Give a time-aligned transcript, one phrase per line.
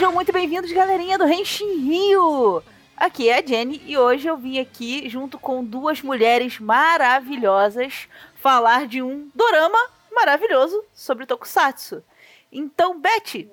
[0.00, 2.62] Sejam muito bem-vindos, galerinha do Renshin Rio!
[2.96, 8.86] Aqui é a Jenny e hoje eu vim aqui, junto com duas mulheres maravilhosas, falar
[8.86, 9.78] de um dorama
[10.10, 12.02] maravilhoso sobre Tokusatsu.
[12.50, 13.46] Então, Beth,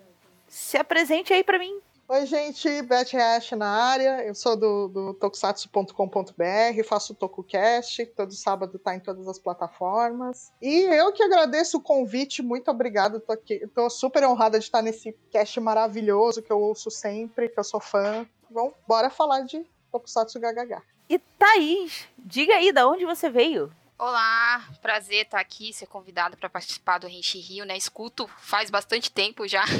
[0.48, 1.82] se apresente aí para mim.
[2.10, 4.24] Oi, gente, Beth Hash na área.
[4.24, 10.54] Eu sou do, do tokusatsu.com.br, faço o TokuCast, todo sábado tá em todas as plataformas.
[10.62, 13.20] E eu que agradeço o convite, muito obrigado.
[13.20, 13.38] Tô,
[13.76, 17.82] tô super honrada de estar nesse cast maravilhoso que eu ouço sempre, que eu sou
[17.82, 18.26] fã.
[18.50, 20.82] Bom, bora falar de Tokusatsu GHH.
[21.10, 23.70] E Thaís, diga aí, da onde você veio?
[24.00, 27.76] Olá, prazer estar aqui, ser convidada para participar do Renchi Rio, né?
[27.76, 29.64] Escuto faz bastante tempo já.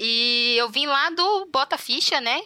[0.00, 2.40] E eu vim lá do Bota Ficha, né?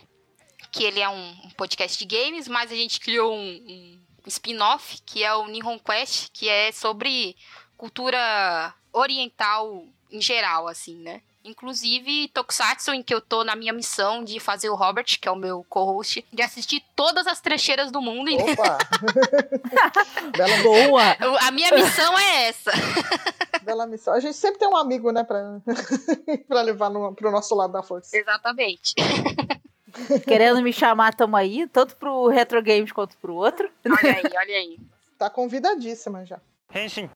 [0.71, 5.23] Que ele é um, podcast de games, mas a gente criou um, um spin-off, que
[5.23, 7.37] é o Nihon Quest, que é sobre
[7.77, 11.21] cultura oriental em geral, assim, né?
[11.45, 15.31] Inclusive, Tokusatsu, em que eu tô na minha missão de fazer o Robert, que é
[15.31, 18.31] o meu co-host, de assistir todas as trecheiras do mundo.
[18.35, 18.79] Opa!
[20.37, 21.03] Bela boa!
[21.43, 22.71] A minha missão é essa.
[23.63, 24.15] Bela missão.
[24.15, 25.61] A gente sempre tem um amigo, né, pra,
[26.47, 28.17] pra levar no, pro nosso lado da força.
[28.17, 28.95] Exatamente.
[30.25, 33.69] Querendo me chamar, tamo aí, tanto pro Retro Games quanto pro outro.
[33.85, 34.79] Olha aí, olha aí.
[35.19, 36.41] Tá convidadíssima já.
[36.75, 37.11] Henshin.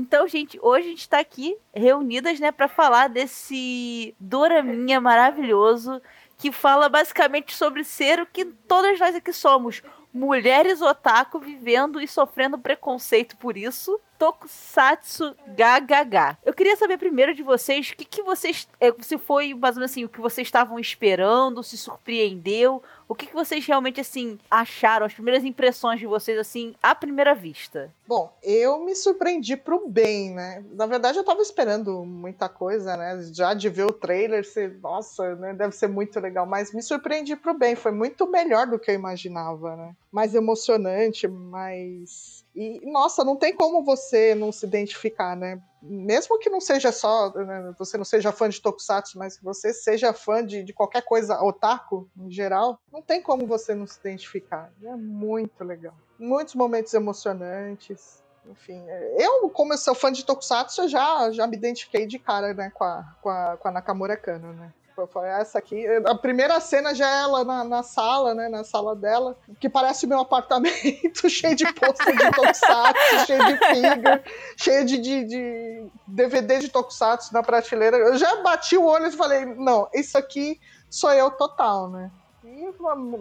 [0.00, 6.00] Então, gente, hoje a gente tá aqui reunidas, né, para falar desse doraminha maravilhoso
[6.38, 12.08] que fala basicamente sobre ser o que todas nós aqui somos, mulheres otaku vivendo e
[12.08, 14.00] sofrendo preconceito por isso.
[14.20, 16.36] Tokusatsu GHH.
[16.44, 18.68] Eu queria saber primeiro de vocês o que, que vocês.
[18.78, 23.14] é, Se foi mais ou menos assim, o que vocês estavam esperando, se surpreendeu, o
[23.14, 27.90] que, que vocês realmente assim acharam, as primeiras impressões de vocês assim à primeira vista.
[28.06, 30.62] Bom, eu me surpreendi pro bem, né?
[30.72, 33.22] Na verdade, eu tava esperando muita coisa, né?
[33.32, 35.54] Já de ver o trailer, ser, nossa, né?
[35.54, 37.74] deve ser muito legal, mas me surpreendi pro bem.
[37.74, 39.96] Foi muito melhor do que eu imaginava, né?
[40.12, 42.39] Mais emocionante, mais.
[42.54, 45.60] E, nossa, não tem como você não se identificar, né?
[45.82, 49.72] Mesmo que não seja só, né, você não seja fã de Tokusatsu, mas que você
[49.72, 53.98] seja fã de, de qualquer coisa otaku, em geral, não tem como você não se
[54.00, 54.70] identificar.
[54.82, 55.94] É muito legal.
[56.18, 58.22] Muitos momentos emocionantes.
[58.46, 58.82] Enfim,
[59.16, 62.84] eu, como eu sou fã de Tokusatsu, já, já me identifiquei de cara, né, com
[62.84, 64.72] a, com a, com a Nakamura Kano, né?
[64.94, 65.86] Foi essa aqui.
[66.06, 68.48] A primeira cena já é ela na, na sala, né?
[68.48, 74.22] Na sala dela, que parece meu apartamento, cheio de pôster de Tokusatsu, cheio de figure,
[74.56, 77.96] cheio de, de, de, DVD de Tokusatsu na prateleira.
[77.96, 82.10] Eu já bati o olho e falei, não, isso aqui sou eu total, né?
[82.44, 82.72] E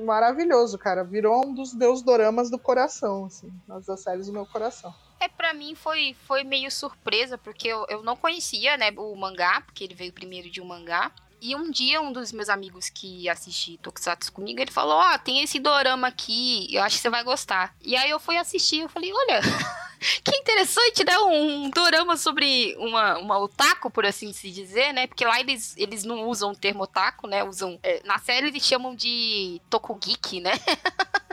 [0.03, 1.03] maravilhoso, cara.
[1.03, 3.51] Virou um dos meus doramas do coração, assim.
[3.67, 4.93] Das séries do meu coração.
[5.19, 9.61] É, pra mim foi, foi meio surpresa, porque eu, eu não conhecia, né, o mangá,
[9.61, 11.11] porque ele veio primeiro de um mangá.
[11.41, 15.19] E um dia, um dos meus amigos que assiste Tokusatsu comigo, ele falou: Ó, oh,
[15.19, 17.73] tem esse dorama aqui, eu acho que você vai gostar.
[17.81, 19.39] E aí eu fui assistir, eu falei: Olha,
[20.23, 21.17] que interessante, né?
[21.19, 25.07] Um dorama sobre uma, uma otaku, por assim se dizer, né?
[25.07, 27.43] Porque lá eles, eles não usam o termo otaku, né?
[27.43, 27.79] Usam.
[27.83, 30.51] É, na série eles chamam de Tokugiki, né?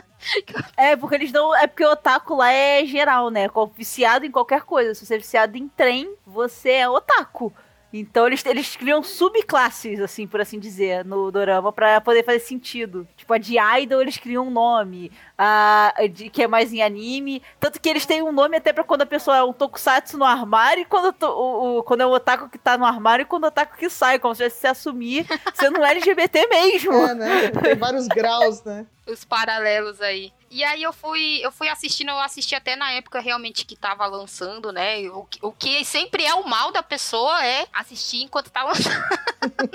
[0.75, 1.55] É, porque eles não.
[1.55, 3.47] É porque o otaku lá é geral, né?
[3.75, 4.93] Viciado em qualquer coisa.
[4.93, 7.53] Se você é viciado em trem, você é otaku.
[7.99, 13.07] Então eles, eles criam subclasses, assim, por assim dizer, no dorama, para poder fazer sentido.
[13.15, 17.41] Tipo, a de idol eles criam um nome, a de, que é mais em anime.
[17.59, 20.25] Tanto que eles têm um nome até pra quando a pessoa é um tokusatsu no
[20.25, 23.45] armário e quando, o, o, quando é o otaku que tá no armário e quando
[23.45, 26.93] o otaku que sai, como se se assumir sendo um LGBT mesmo.
[26.93, 27.49] É, né?
[27.49, 28.85] Tem vários graus, né?
[29.07, 30.31] Os paralelos aí.
[30.49, 34.05] E aí eu fui, eu fui assistindo, eu assisti até na época realmente que tava
[34.05, 35.01] lançando, né?
[35.09, 39.03] O, o que sempre é o mal da pessoa é assistir enquanto tá lançando.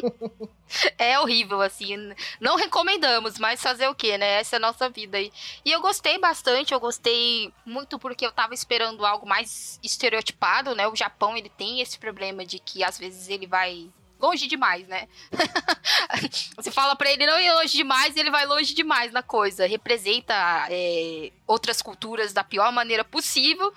[0.97, 2.15] é horrível, assim.
[2.41, 4.41] Não recomendamos, mas fazer o quê, né?
[4.41, 5.31] Essa é a nossa vida aí.
[5.65, 10.89] E eu gostei bastante, eu gostei muito porque eu tava esperando algo mais estereotipado, né?
[10.89, 13.91] O Japão, ele tem esse problema de que às vezes ele vai
[14.23, 15.09] longe demais, né?
[16.57, 19.67] Você fala para ele não ir longe demais e ele vai longe demais na coisa.
[19.67, 20.35] Representa
[20.71, 23.75] é, outras culturas da pior maneira possível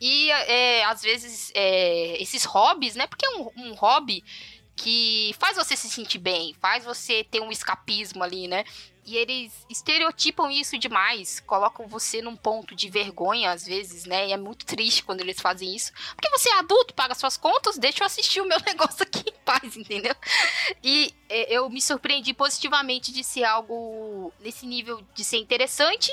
[0.00, 3.06] e é, às vezes é, esses hobbies, né?
[3.06, 4.24] Porque é um, um hobby
[4.76, 8.64] que faz você se sentir bem, faz você ter um escapismo ali, né?
[9.06, 14.28] E eles estereotipam isso demais, colocam você num ponto de vergonha às vezes, né?
[14.28, 15.92] E é muito triste quando eles fazem isso.
[16.16, 19.44] Porque você é adulto, paga suas contas, deixa eu assistir o meu negócio aqui em
[19.44, 20.14] paz, entendeu?
[20.82, 26.10] E é, eu me surpreendi positivamente de ser algo nesse nível de ser interessante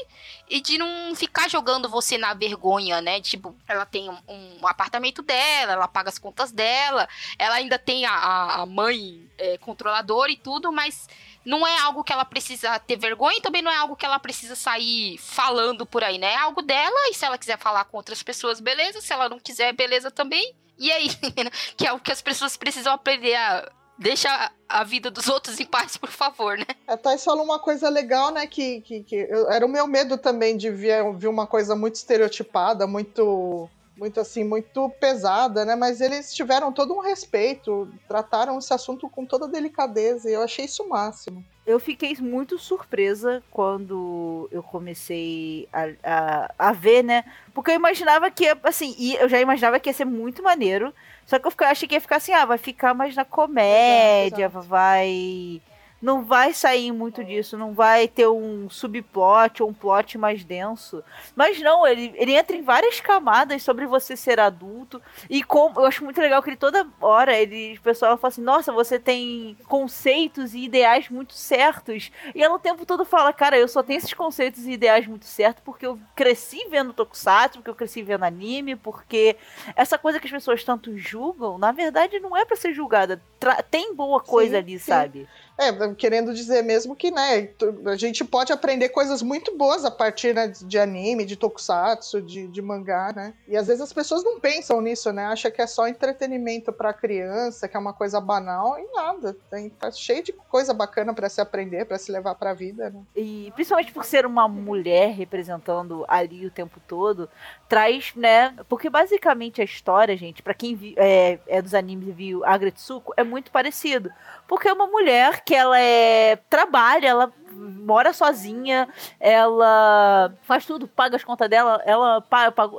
[0.49, 3.21] e de não ficar jogando você na vergonha, né?
[3.21, 7.07] Tipo, ela tem um, um apartamento dela, ela paga as contas dela,
[7.39, 11.07] ela ainda tem a, a mãe é, controladora e tudo, mas
[11.45, 14.19] não é algo que ela precisa ter vergonha e também não é algo que ela
[14.19, 16.33] precisa sair falando por aí, né?
[16.33, 19.01] É algo dela e se ela quiser falar com outras pessoas, beleza.
[19.01, 20.55] Se ela não quiser, beleza também.
[20.77, 21.07] E aí,
[21.77, 23.71] que é o que as pessoas precisam aprender a
[24.01, 26.65] deixa a vida dos outros em paz, por favor, né?
[26.87, 28.47] A Thais falou uma coisa legal, né?
[28.47, 31.95] Que, que, que eu, era o meu medo também de ver, ver uma coisa muito
[31.95, 35.75] estereotipada, muito muito assim, muito pesada, né?
[35.75, 40.65] Mas eles tiveram todo um respeito, trataram esse assunto com toda delicadeza e eu achei
[40.65, 41.43] isso o máximo.
[41.65, 47.23] Eu fiquei muito surpresa quando eu comecei a, a, a ver, né?
[47.53, 50.93] Porque eu imaginava que, assim, eu já imaginava que ia ser muito maneiro.
[51.25, 54.57] Só que eu achei que ia ficar assim, ah, vai ficar mais na comédia, exato,
[54.57, 54.67] exato.
[54.67, 55.61] vai
[56.01, 61.03] não vai sair muito disso, não vai ter um subplot ou um plot mais denso.
[61.35, 65.01] Mas não, ele, ele entra em várias camadas sobre você ser adulto.
[65.29, 68.41] E como eu acho muito legal que ele toda hora ele, o pessoal fala assim:
[68.41, 72.11] "Nossa, você tem conceitos e ideais muito certos".
[72.33, 75.25] E ela o tempo todo fala: "Cara, eu só tenho esses conceitos e ideais muito
[75.25, 79.35] certos porque eu cresci vendo tokusatsu, porque eu cresci vendo anime, porque
[79.75, 83.21] essa coisa que as pessoas tanto julgam, na verdade não é para ser julgada.
[83.39, 84.85] Tra tem boa coisa sim, ali, sim.
[84.85, 85.27] sabe?
[85.61, 87.49] É, querendo dizer mesmo que, né,
[87.85, 92.47] a gente pode aprender coisas muito boas a partir né, de anime, de tokusatsu, de,
[92.47, 93.35] de mangá, né?
[93.47, 95.25] E às vezes as pessoas não pensam nisso, né?
[95.25, 99.37] Acha que é só entretenimento para criança, que é uma coisa banal e nada.
[99.51, 102.89] Tem, tá cheio de coisa bacana para se aprender, para se levar para a vida,
[102.89, 103.01] né?
[103.15, 107.29] E principalmente por ser uma mulher representando ali o tempo todo,
[107.69, 108.55] traz, né?
[108.67, 113.13] Porque basicamente a história, gente, para quem vi, é, é, dos animes e viu Agretsuko,
[113.15, 114.11] é muito parecido.
[114.47, 117.33] Porque é uma mulher que ela é trabalha, ela
[117.81, 118.87] mora sozinha,
[119.19, 122.23] ela faz tudo, paga as contas dela, ela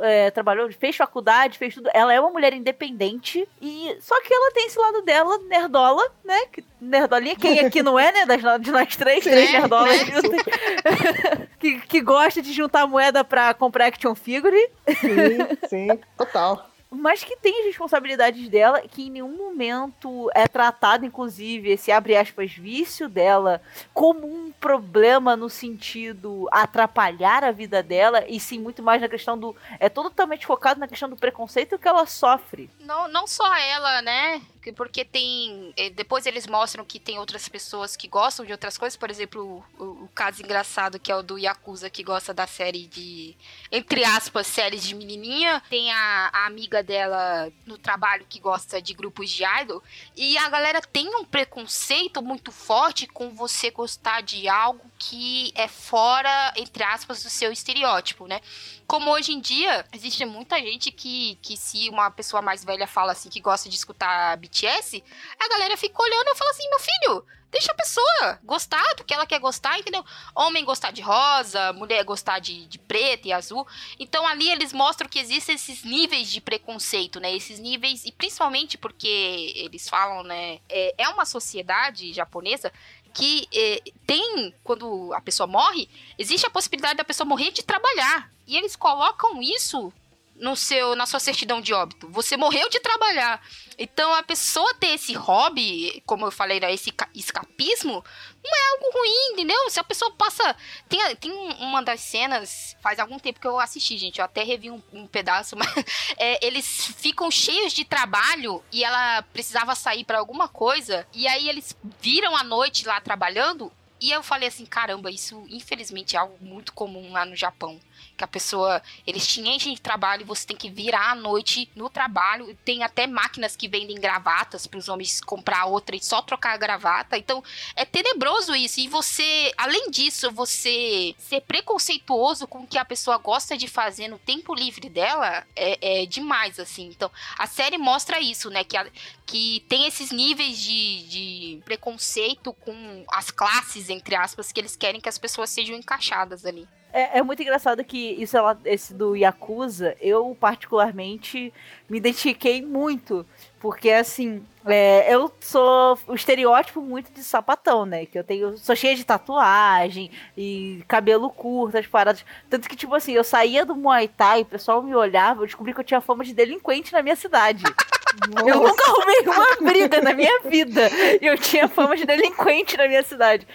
[0.02, 1.88] é, trabalhou, fez faculdade, fez tudo.
[1.92, 6.38] Ela é uma mulher independente e só que ela tem esse lado dela nerdola, né?
[6.80, 8.26] Nerdolinha, quem aqui não é, né?
[8.26, 11.48] Das, de nós três, três é, nerdolas né?
[11.58, 14.70] que, que gosta de juntar moeda pra comprar action figure.
[15.00, 21.06] Sim, sim, total mas que tem as responsabilidades dela, que em nenhum momento é tratado,
[21.06, 23.62] inclusive, esse abre aspas vício dela
[23.94, 29.38] como um problema no sentido atrapalhar a vida dela, e sim muito mais na questão
[29.38, 29.56] do.
[29.80, 32.68] É totalmente focado na questão do preconceito que ela sofre.
[32.80, 34.42] Não, não só ela, né?
[34.70, 35.72] porque tem.
[35.76, 39.64] Eh, depois eles mostram que tem outras pessoas que gostam de outras coisas, por exemplo,
[39.78, 43.34] o, o, caso engraçado que é o do Yakuza, que gosta da série de.
[43.72, 45.60] Entre aspas, séries de menininha.
[45.68, 49.82] Tem a, a amiga dela no trabalho que gosta de grupos de idol.
[50.16, 55.68] E a galera tem um preconceito muito forte com você gostar de algo que é
[55.68, 58.40] fora, entre aspas, do seu estereótipo, né?
[58.86, 63.12] Como hoje em dia, existe muita gente que, que se uma pessoa mais velha fala
[63.12, 65.02] assim que gosta de escutar BTS,
[65.38, 69.12] a galera fica olhando e fala assim, meu filho, deixa a pessoa gostar do que
[69.12, 70.04] ela quer gostar, entendeu?
[70.34, 73.66] Homem gostar de rosa, mulher gostar de, de preto e azul.
[74.00, 77.32] Então ali eles mostram que existem esses níveis de preconceito, né?
[77.36, 80.58] Esses níveis, e principalmente porque eles falam, né?
[80.68, 82.72] É, é uma sociedade japonesa
[83.12, 85.86] que eh, tem, quando a pessoa morre,
[86.18, 88.32] existe a possibilidade da pessoa morrer de trabalhar.
[88.46, 89.92] E eles colocam isso
[90.36, 92.08] no seu na sua certidão de óbito.
[92.10, 93.40] Você morreu de trabalhar.
[93.78, 98.04] Então a pessoa ter esse hobby, como eu falei, né, esse escapismo,
[98.42, 99.70] não é algo ruim, entendeu?
[99.70, 100.56] Se a pessoa passa.
[100.88, 104.18] Tem, tem uma das cenas, faz algum tempo que eu assisti, gente.
[104.18, 105.72] Eu até revi um, um pedaço, mas
[106.16, 106.66] é, eles
[106.98, 111.06] ficam cheios de trabalho e ela precisava sair para alguma coisa.
[111.12, 113.72] E aí eles viram a noite lá trabalhando.
[114.00, 117.80] E eu falei assim: caramba, isso infelizmente é algo muito comum lá no Japão
[118.16, 121.68] que a pessoa, eles te enchem de trabalho e você tem que virar à noite
[121.74, 122.56] no trabalho.
[122.64, 126.56] Tem até máquinas que vendem gravatas para os homens comprar outra e só trocar a
[126.56, 127.16] gravata.
[127.18, 127.42] Então,
[127.74, 128.80] é tenebroso isso.
[128.80, 134.08] E você, além disso, você ser preconceituoso com o que a pessoa gosta de fazer
[134.08, 136.86] no tempo livre dela é, é demais, assim.
[136.88, 138.62] Então, a série mostra isso, né?
[138.64, 138.86] Que, a,
[139.26, 145.00] que tem esses níveis de, de preconceito com as classes, entre aspas, que eles querem
[145.00, 146.68] que as pessoas sejam encaixadas ali.
[146.92, 151.52] É, é, muito engraçado que isso esse do Yakuza, eu particularmente
[151.88, 153.24] me identifiquei muito.
[153.58, 158.04] Porque assim, é, eu sou o estereótipo muito de sapatão, né?
[158.04, 158.58] Que eu tenho.
[158.58, 162.24] Sou cheia de tatuagem e cabelo curto, as paradas.
[162.50, 165.72] Tanto que, tipo assim, eu saía do Muay Thai, o pessoal me olhava, eu descobri
[165.72, 167.62] que eu tinha fama de delinquente na minha cidade.
[168.28, 168.48] Nossa.
[168.48, 170.90] Eu nunca arrumei uma briga na minha vida.
[171.20, 173.46] E eu tinha fama de delinquente na minha cidade.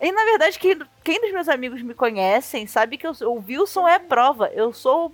[0.00, 3.88] E na verdade, quem, quem dos meus amigos me conhecem sabe que eu, o Wilson
[3.88, 4.50] é prova.
[4.54, 5.12] Eu sou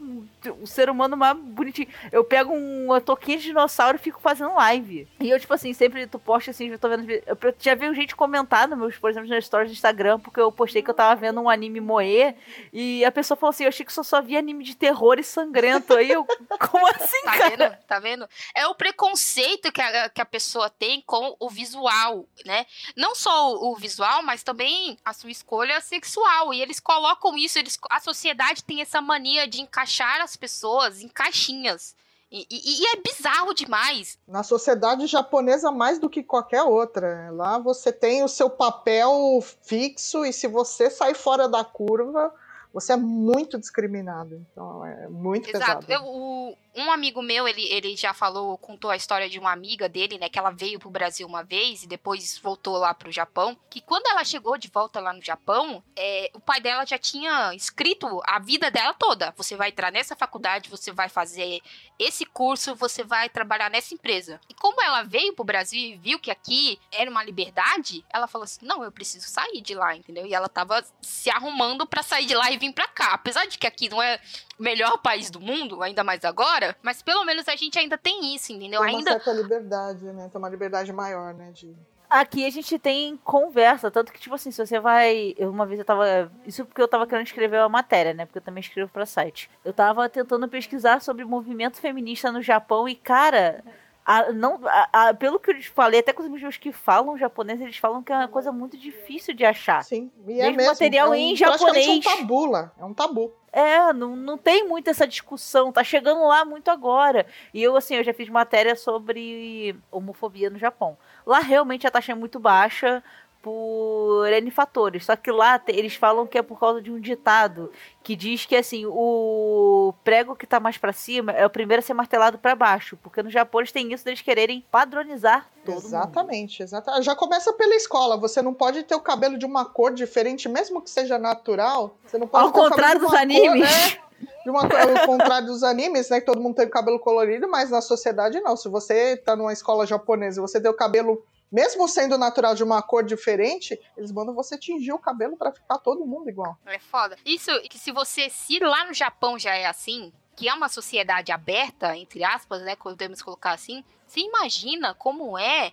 [0.61, 1.89] o ser humano mais bonitinho.
[2.11, 5.09] Eu pego uma toquinha de dinossauro e fico fazendo live.
[5.21, 7.11] E eu, tipo assim, sempre tu posta assim, eu tô vendo.
[7.11, 10.51] Eu já vi gente comentar nos meus, por exemplo, nas stories do Instagram, porque eu
[10.51, 12.35] postei que eu tava vendo um anime moer.
[12.73, 15.25] E a pessoa falou assim: eu achei que só, só via anime de terror e
[15.25, 15.95] sangrento.
[15.95, 16.25] Aí eu,
[16.71, 17.51] como assim, tá cara?
[17.51, 17.77] Vendo?
[17.87, 18.29] Tá vendo?
[18.55, 22.67] É o preconceito que a, que a pessoa tem com o visual, né?
[22.97, 26.55] Não só o, o visual, mas também a sua escolha sexual.
[26.55, 31.09] E eles colocam isso, eles, a sociedade tem essa mania de encaixar as pessoas em
[31.09, 31.95] caixinhas.
[32.33, 34.17] E, e, e, é bizarro demais.
[34.27, 37.29] Na sociedade japonesa, mais do que qualquer outra.
[37.33, 42.33] Lá você tem o seu papel fixo e se você sair fora da curva,
[42.73, 44.37] você é muito discriminado.
[44.53, 45.87] Então é muito Exato.
[45.87, 45.93] pesado.
[45.93, 49.89] Eu, o, um amigo meu, ele, ele já falou, contou a história de uma amiga
[49.89, 50.29] dele, né?
[50.29, 53.57] Que ela veio pro Brasil uma vez e depois voltou lá pro Japão.
[53.69, 57.53] Que quando ela chegou de volta lá no Japão, é, o pai dela já tinha
[57.55, 59.35] escrito a vida dela toda.
[59.37, 61.61] Você vai entrar nessa faculdade, você vai fazer
[61.99, 64.41] esse curso, você vai trabalhar nessa empresa.
[64.49, 68.45] E como ela veio pro Brasil e viu que aqui era uma liberdade, ela falou
[68.45, 70.25] assim: não, eu preciso sair de lá, entendeu?
[70.27, 73.15] E ela tava se arrumando para sair de lá e vir pra cá.
[73.15, 74.21] Apesar de que aqui não é
[74.59, 78.35] o melhor país do mundo, ainda mais agora mas pelo menos a gente ainda tem
[78.35, 78.81] isso, entendeu?
[78.81, 79.13] Tem uma ainda...
[79.13, 80.29] certa liberdade, né?
[80.31, 81.51] Tem uma liberdade maior, né?
[81.53, 81.75] De...
[82.11, 85.33] Aqui a gente tem conversa, tanto que, tipo assim, se você vai.
[85.39, 86.31] Eu, uma vez eu tava.
[86.45, 88.27] Isso porque eu tava querendo escrever uma matéria, né?
[88.27, 89.49] Porque eu também escrevo pra site.
[89.65, 93.63] Eu tava tentando pesquisar sobre movimento feminista no Japão e, cara.
[94.05, 97.61] A, não, a, a, pelo que eu falei, até com os amigos que falam japonês,
[97.61, 99.85] eles falam que é uma coisa muito difícil de achar.
[99.85, 100.69] Sim, e é mesmo.
[100.69, 101.87] material é um, em japonês.
[101.87, 103.33] É um tabu lá, é um tabu.
[103.53, 107.27] É, não, não tem muito essa discussão, tá chegando lá muito agora.
[107.53, 110.97] E eu, assim, eu já fiz matéria sobre homofobia no Japão.
[111.27, 113.03] Lá realmente a taxa é muito baixa,
[113.43, 115.07] por N fatores.
[115.07, 117.71] Só que lá eles falam que é por causa de um ditado
[118.03, 121.83] que diz que assim, o prego que tá mais para cima é o primeiro a
[121.83, 126.63] ser martelado para baixo, porque no Japão eles têm isso deles quererem padronizar todo Exatamente,
[126.63, 127.05] exatamente.
[127.05, 130.81] Já começa pela escola, você não pode ter o cabelo de uma cor diferente, mesmo
[130.83, 131.97] que seja natural.
[132.07, 133.49] Você não pode Ao contrário dos animes.
[133.49, 134.11] Cor, né?
[134.45, 136.21] De uma, ao contrário dos animes, né?
[136.21, 138.57] Que todo mundo tem o cabelo colorido, mas na sociedade não.
[138.57, 142.63] Se você tá numa escola japonesa e você tem o cabelo mesmo sendo natural de
[142.63, 146.57] uma cor diferente, eles mandam você tingir o cabelo para ficar todo mundo igual.
[146.67, 147.17] É foda.
[147.25, 151.33] Isso que se você, se lá no Japão já é assim, que é uma sociedade
[151.33, 155.73] aberta, entre aspas, né, podemos colocar assim, você imagina como é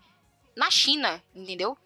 [0.55, 1.77] na China, entendeu?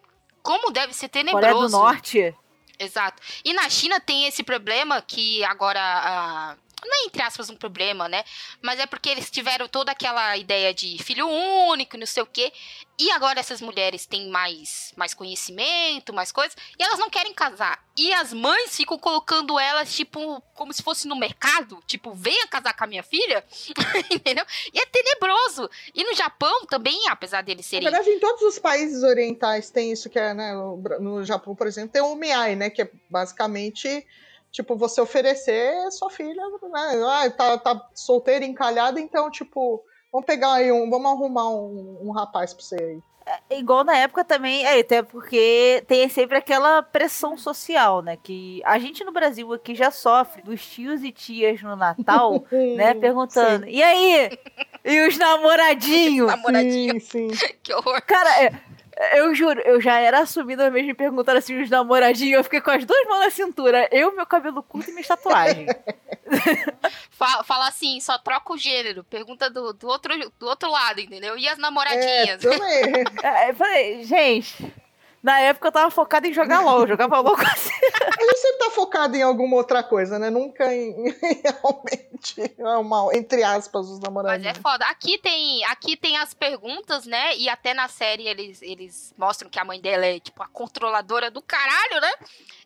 [0.42, 1.46] Como deve ser tenebroso.
[1.46, 2.36] Coreia do Norte.
[2.78, 3.22] Exato.
[3.44, 8.08] E na China tem esse problema que agora a, não é entre aspas um problema,
[8.08, 8.24] né?
[8.60, 12.52] Mas é porque eles tiveram toda aquela ideia de filho único, não sei o quê.
[12.98, 17.82] E agora essas mulheres têm mais, mais conhecimento, mais coisas, e elas não querem casar.
[17.96, 22.74] E as mães ficam colocando elas, tipo, como se fosse no mercado, tipo, venha casar
[22.74, 23.44] com a minha filha,
[24.10, 24.44] entendeu?
[24.72, 25.68] E é tenebroso.
[25.94, 27.90] E no Japão também, apesar deles serem.
[27.90, 30.52] Na verdade, em todos os países orientais tem isso que é, né?
[31.00, 32.70] No Japão, por exemplo, tem o Miai, né?
[32.70, 34.06] Que é basicamente
[34.52, 37.02] tipo, você oferecer sua filha, né?
[37.08, 39.82] Ah, tá, tá solteira, encalhada, então, tipo,
[40.12, 43.02] vamos pegar aí um, vamos arrumar um, um rapaz pra você aí.
[43.24, 48.18] É, igual na época também, é, até porque tem sempre aquela pressão social, né?
[48.20, 52.44] Que a gente no Brasil aqui já sofre dos tios e tias no Natal,
[52.76, 52.94] né?
[52.94, 53.72] Perguntando, sim.
[53.72, 54.38] e aí?
[54.84, 56.26] E os namoradinhos?
[56.26, 57.04] namoradinhos.
[57.04, 57.54] Sim, sim.
[57.62, 58.02] que horror.
[58.02, 58.52] Cara, é,
[59.14, 62.38] eu juro, eu já era assumida mesmo me perguntaram assim os namoradinhos.
[62.38, 63.88] Eu fiquei com as duas mãos na cintura.
[63.90, 65.66] Eu, meu cabelo curto e minha tatuagem.
[67.10, 69.04] fala, fala, assim, só troca o gênero.
[69.04, 71.36] Pergunta do, do, outro, do outro lado, entendeu?
[71.38, 72.44] E as namoradinhas?
[72.44, 73.04] É, também.
[73.22, 74.72] é, eu falei, gente,
[75.22, 77.70] na época eu tava focado em jogar LOL, jogava LOL assim.
[77.94, 80.30] A gente sempre tá focado em alguma outra coisa, né?
[80.30, 81.14] Nunca em,
[81.44, 84.44] realmente, uma, entre aspas, os namorados.
[84.44, 84.84] Mas é foda.
[84.86, 87.36] Aqui tem, aqui tem as perguntas, né?
[87.36, 91.30] E até na série eles, eles mostram que a mãe dela é, tipo, a controladora
[91.30, 92.12] do caralho, né?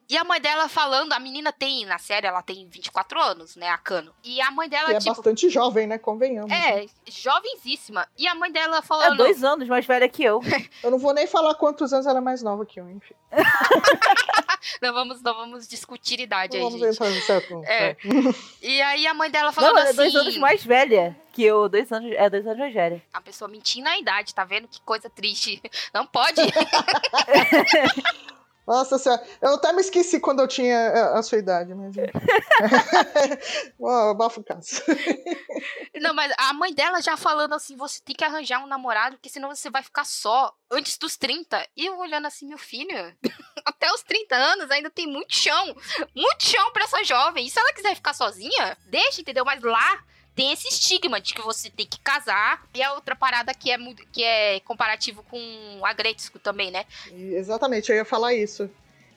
[0.08, 3.68] E a mãe dela falando, a menina tem, na série, ela tem 24 anos, né,
[3.68, 4.14] a Cano.
[4.22, 5.14] E a mãe dela, E é tipo.
[5.14, 5.98] bastante jovem, né?
[5.98, 6.50] Convenhamos.
[6.52, 8.06] É, jovenzíssima.
[8.16, 9.16] E a mãe dela É falando.
[9.16, 10.40] dois anos mais velha que eu.
[10.82, 13.14] Eu não vou nem falar quantos anos ela é mais nova que eu, enfim.
[14.82, 16.92] Não vamos, não vamos discutir idade aí, Vamos gente.
[16.92, 17.62] entrar no certo.
[17.64, 17.96] É.
[18.60, 19.96] E aí a mãe dela falando Não, ela é assim.
[19.96, 21.68] dois anos mais velha que eu.
[21.68, 23.00] Dois anos, é dois anos mais velha.
[23.12, 24.66] A pessoa mentindo a idade, tá vendo?
[24.66, 25.62] Que coisa triste.
[25.94, 26.40] Não pode.
[28.66, 31.94] Nossa senhora, eu até me esqueci quando eu tinha é, a, sua idade, mas.
[31.96, 32.11] enfim.
[33.80, 34.82] Ó, Abafo o caso.
[36.00, 39.28] Não, mas a mãe dela já falando assim: você tem que arranjar um namorado, porque
[39.28, 41.64] senão você vai ficar só antes dos 30.
[41.76, 43.16] E eu olhando assim, meu filho,
[43.64, 45.76] até os 30 anos ainda tem muito chão.
[46.14, 47.46] Muito chão pra essa jovem.
[47.46, 49.44] E se ela quiser ficar sozinha, deixa, entendeu?
[49.44, 50.04] Mas lá
[50.37, 52.62] tem esse estigma de que você tem que casar.
[52.75, 53.78] E a outra parada que é,
[54.12, 56.85] que é comparativo com a Gretzko também, né?
[57.11, 58.71] Exatamente, eu ia falar isso.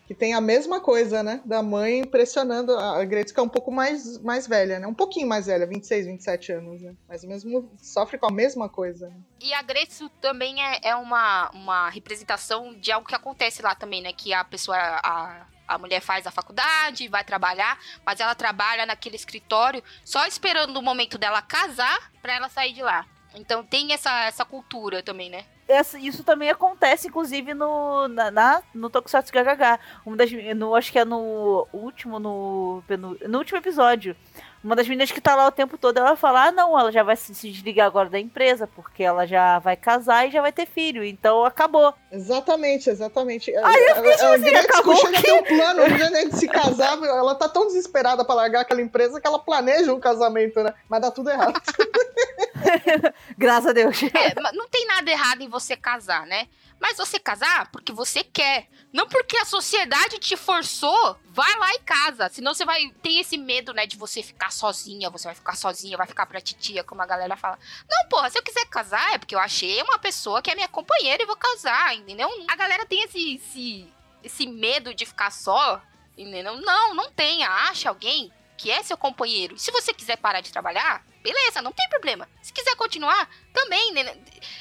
[0.07, 1.39] Que tem a mesma coisa, né?
[1.45, 2.75] Da mãe pressionando.
[2.75, 4.87] A Gretzky é um pouco mais, mais velha, né?
[4.87, 6.95] Um pouquinho mais velha, 26, 27 anos, né?
[7.07, 9.07] Mas mesmo sofre com a mesma coisa.
[9.09, 9.15] Né?
[9.39, 14.01] E a Gretzko também é, é uma, uma representação de algo que acontece lá também,
[14.01, 14.11] né?
[14.11, 19.15] Que a pessoa, a, a mulher faz a faculdade, vai trabalhar, mas ela trabalha naquele
[19.15, 23.05] escritório só esperando o momento dela casar pra ela sair de lá.
[23.35, 25.45] Então tem essa, essa cultura também, né?
[25.69, 29.79] Essa- isso também acontece, inclusive, no, na, na- no Tokusatsu GHH.
[30.05, 32.83] Uma das, no, acho que é no último, no,
[33.27, 34.15] no último episódio.
[34.61, 37.01] Uma das meninas que tá lá o tempo todo, ela fala, ah, não, ela já
[37.01, 40.51] vai se, se desligar agora da empresa, porque ela já vai casar e já vai
[40.51, 41.93] ter filho, então acabou.
[42.11, 43.55] Exatamente, exatamente.
[43.55, 45.87] Aí eu fiquei tipo a, a assim, Gretzky acabou chega o a ter um plano
[46.11, 47.01] né, de se casar.
[47.01, 50.73] Ela tá tão desesperada pra largar aquela empresa que ela planeja um casamento, né?
[50.89, 51.53] Mas dá tudo errado.
[53.37, 54.01] Graças a Deus.
[54.03, 56.47] É, não tem nada errado em você casar, né?
[56.79, 58.69] Mas você casar porque você quer.
[58.93, 62.29] Não porque a sociedade te forçou, vai lá e casa.
[62.29, 65.09] Senão você vai ter esse medo, né, de você ficar sozinha.
[65.09, 67.59] Você vai ficar sozinha, vai ficar pra titia, como a galera fala.
[67.89, 70.69] Não, porra, se eu quiser casar é porque eu achei uma pessoa que é minha
[70.69, 72.29] companheira e vou casar, entendeu?
[72.47, 75.81] A galera tem esse, esse, esse medo de ficar só,
[76.17, 76.55] entendeu?
[76.61, 77.49] Não, não tenha.
[77.49, 79.57] Acha alguém que é seu companheiro.
[79.57, 82.27] Se você quiser parar de trabalhar, beleza, não tem problema.
[82.41, 84.17] Se quiser continuar, também, né?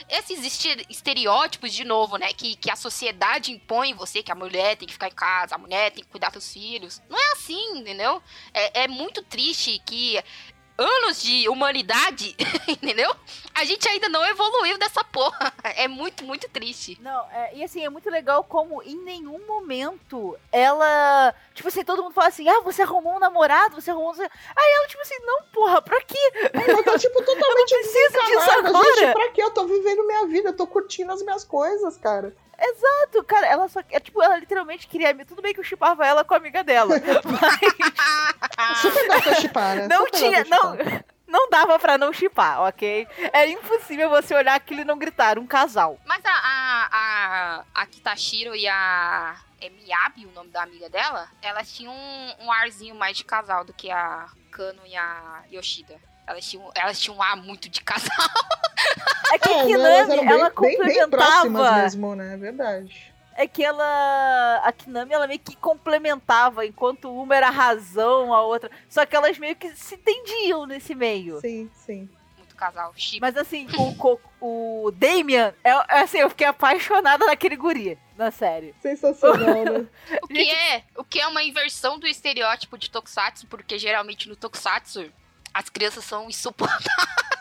[0.09, 2.33] Esses este- estereótipos, de novo, né?
[2.33, 5.57] Que, que a sociedade impõe em você, que a mulher tem que ficar em casa,
[5.57, 7.03] a mulher tem que cuidar dos filhos.
[7.09, 8.23] Não é assim, entendeu?
[8.55, 10.23] É, é muito triste que
[10.79, 12.37] anos de humanidade,
[12.69, 13.13] entendeu?
[13.55, 15.53] A gente ainda não evoluiu dessa porra.
[15.77, 16.97] É muito, muito triste.
[17.01, 21.35] Não, é, e assim, é muito legal como em nenhum momento ela.
[21.55, 24.13] Tipo assim, todo mundo fala assim: ah, você arrumou um namorado, você arrumou.
[24.13, 26.33] um-" Aí ela, tipo assim, não, porra, pra quê?
[26.53, 28.97] Ela tá, tipo, totalmente preciso disso agora.
[28.97, 29.43] Gente, pra quê?
[29.43, 32.35] Eu tô vivendo minha vida, eu tô curtindo as minhas coisas, cara.
[32.61, 33.81] Exato, cara, ela só.
[33.91, 35.15] É, tipo, ela literalmente queria.
[35.25, 36.97] Tudo bem que eu chipava ela com a amiga dela.
[37.25, 39.89] mas Super dá pra chipar, né?
[39.89, 40.45] não Super tinha.
[40.45, 40.77] Não,
[41.27, 43.07] não dava pra não chipar, ok?
[43.33, 46.01] É impossível você olhar aquilo e não gritar, um casal.
[46.05, 49.37] Mas a, a, a, a Kitashiro e a.
[49.61, 51.29] É Miyabi o nome da amiga dela?
[51.43, 56.01] Elas tinham um, um arzinho mais de casal do que a Kano e a Yoshida.
[56.29, 58.11] Elas tinham, elas tinham um ar muito de casal.
[59.33, 61.83] É que a É, né, elas Kinami, bem, ela bem, bem próximas complementava.
[61.83, 62.35] mesmo, né?
[62.35, 63.15] É verdade.
[63.35, 64.61] é que ela.
[64.65, 68.71] A Kinami, ela meio que complementava, enquanto uma era a razão, a outra.
[68.89, 71.41] Só que elas meio que se entendiam nesse meio.
[71.41, 72.09] Sim, sim.
[72.37, 72.93] Muito casal.
[72.97, 73.21] Chip.
[73.21, 78.31] Mas assim, o, co- o Damian, é, é assim, eu fiquei apaixonada naquele guri, na
[78.31, 78.75] série.
[78.83, 79.87] Sensacional, né?
[80.23, 84.37] O que é, o que é uma inversão do estereótipo de Tokusatsu, porque geralmente no
[84.37, 85.13] Tokusatsu
[85.59, 86.87] as crianças são insuportáveis.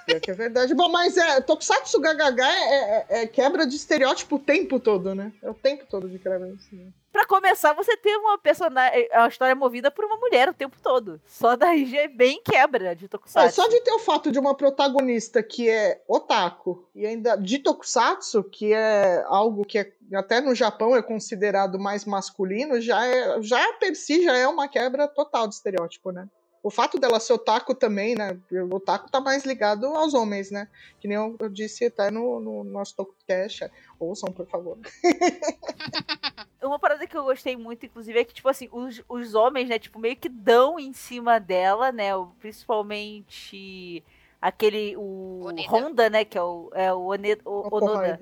[0.05, 0.73] Pior que é verdade.
[0.73, 5.33] Bom, mas é, Tokusatsu GHH é, é- é quebra de estereótipo o tempo todo, né?
[5.43, 6.47] É o tempo todo de quebra.
[6.53, 6.93] assim.
[7.11, 11.19] Pra começar, você ter uma personagem, uma história movida por uma mulher o tempo todo.
[11.25, 13.55] Só daí já é bem quebra de É, Tokusatsu.
[13.61, 18.43] só de ter o fato de uma protagonista que é otaku e ainda de Tokusatsu,
[18.45, 23.73] que é algo que é- até no Japão é considerado mais masculino, já é, já
[23.73, 26.27] per si já é uma quebra total de estereótipo, né?
[26.63, 28.37] O fato dela ser otaku também, né?
[28.51, 30.67] O otaku tá mais ligado aos homens, né?
[30.99, 33.71] Que nem eu, eu disse até no, no nosso Tokocast.
[33.99, 34.77] Ouçam, por favor.
[36.61, 39.79] Uma parada que eu gostei muito, inclusive, é que, tipo assim, os, os homens, né,
[39.79, 42.09] tipo, meio que dão em cima dela, né?
[42.39, 44.03] Principalmente
[44.41, 45.47] aquele, o.
[45.69, 46.25] Honda, né?
[46.25, 48.19] Que é o, é o, One, o porra Onoda.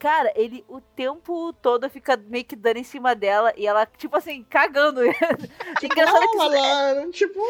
[0.00, 4.16] Cara, ele o tempo todo fica meio que dando em cima dela e ela, tipo
[4.16, 5.02] assim, cagando.
[5.82, 7.40] Engraçado que Calma isso- lá, tipo,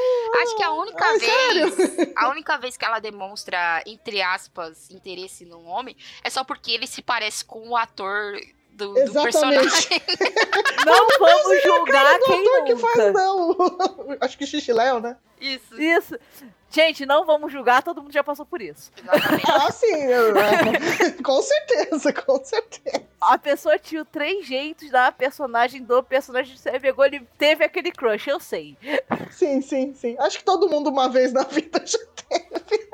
[0.43, 2.13] Acho que a única Ai, vez.
[2.17, 6.89] A única vez que ela demonstra, entre aspas, interesse num homem é só porque ele
[6.89, 8.35] se parece com o ator
[8.73, 10.03] do, do personagem.
[10.85, 12.65] Não vamos julgar quem nunca.
[12.65, 13.57] que faz, não.
[14.21, 15.17] Acho que Xixi Léo, né?
[15.41, 15.81] Isso.
[15.81, 16.19] Isso.
[16.71, 18.93] Gente, não vamos julgar, todo mundo já passou por isso.
[19.09, 19.93] Ah, sim.
[20.05, 20.35] eu-
[21.25, 23.03] com certeza, com certeza.
[23.21, 27.91] A pessoa tinha três jeitos da personagem do personagem que você pegou, ele teve aquele
[27.91, 28.79] crush, eu sei.
[29.33, 30.17] Sim, sim, sim.
[30.21, 32.89] Acho que todo mundo uma vez na vida já teve.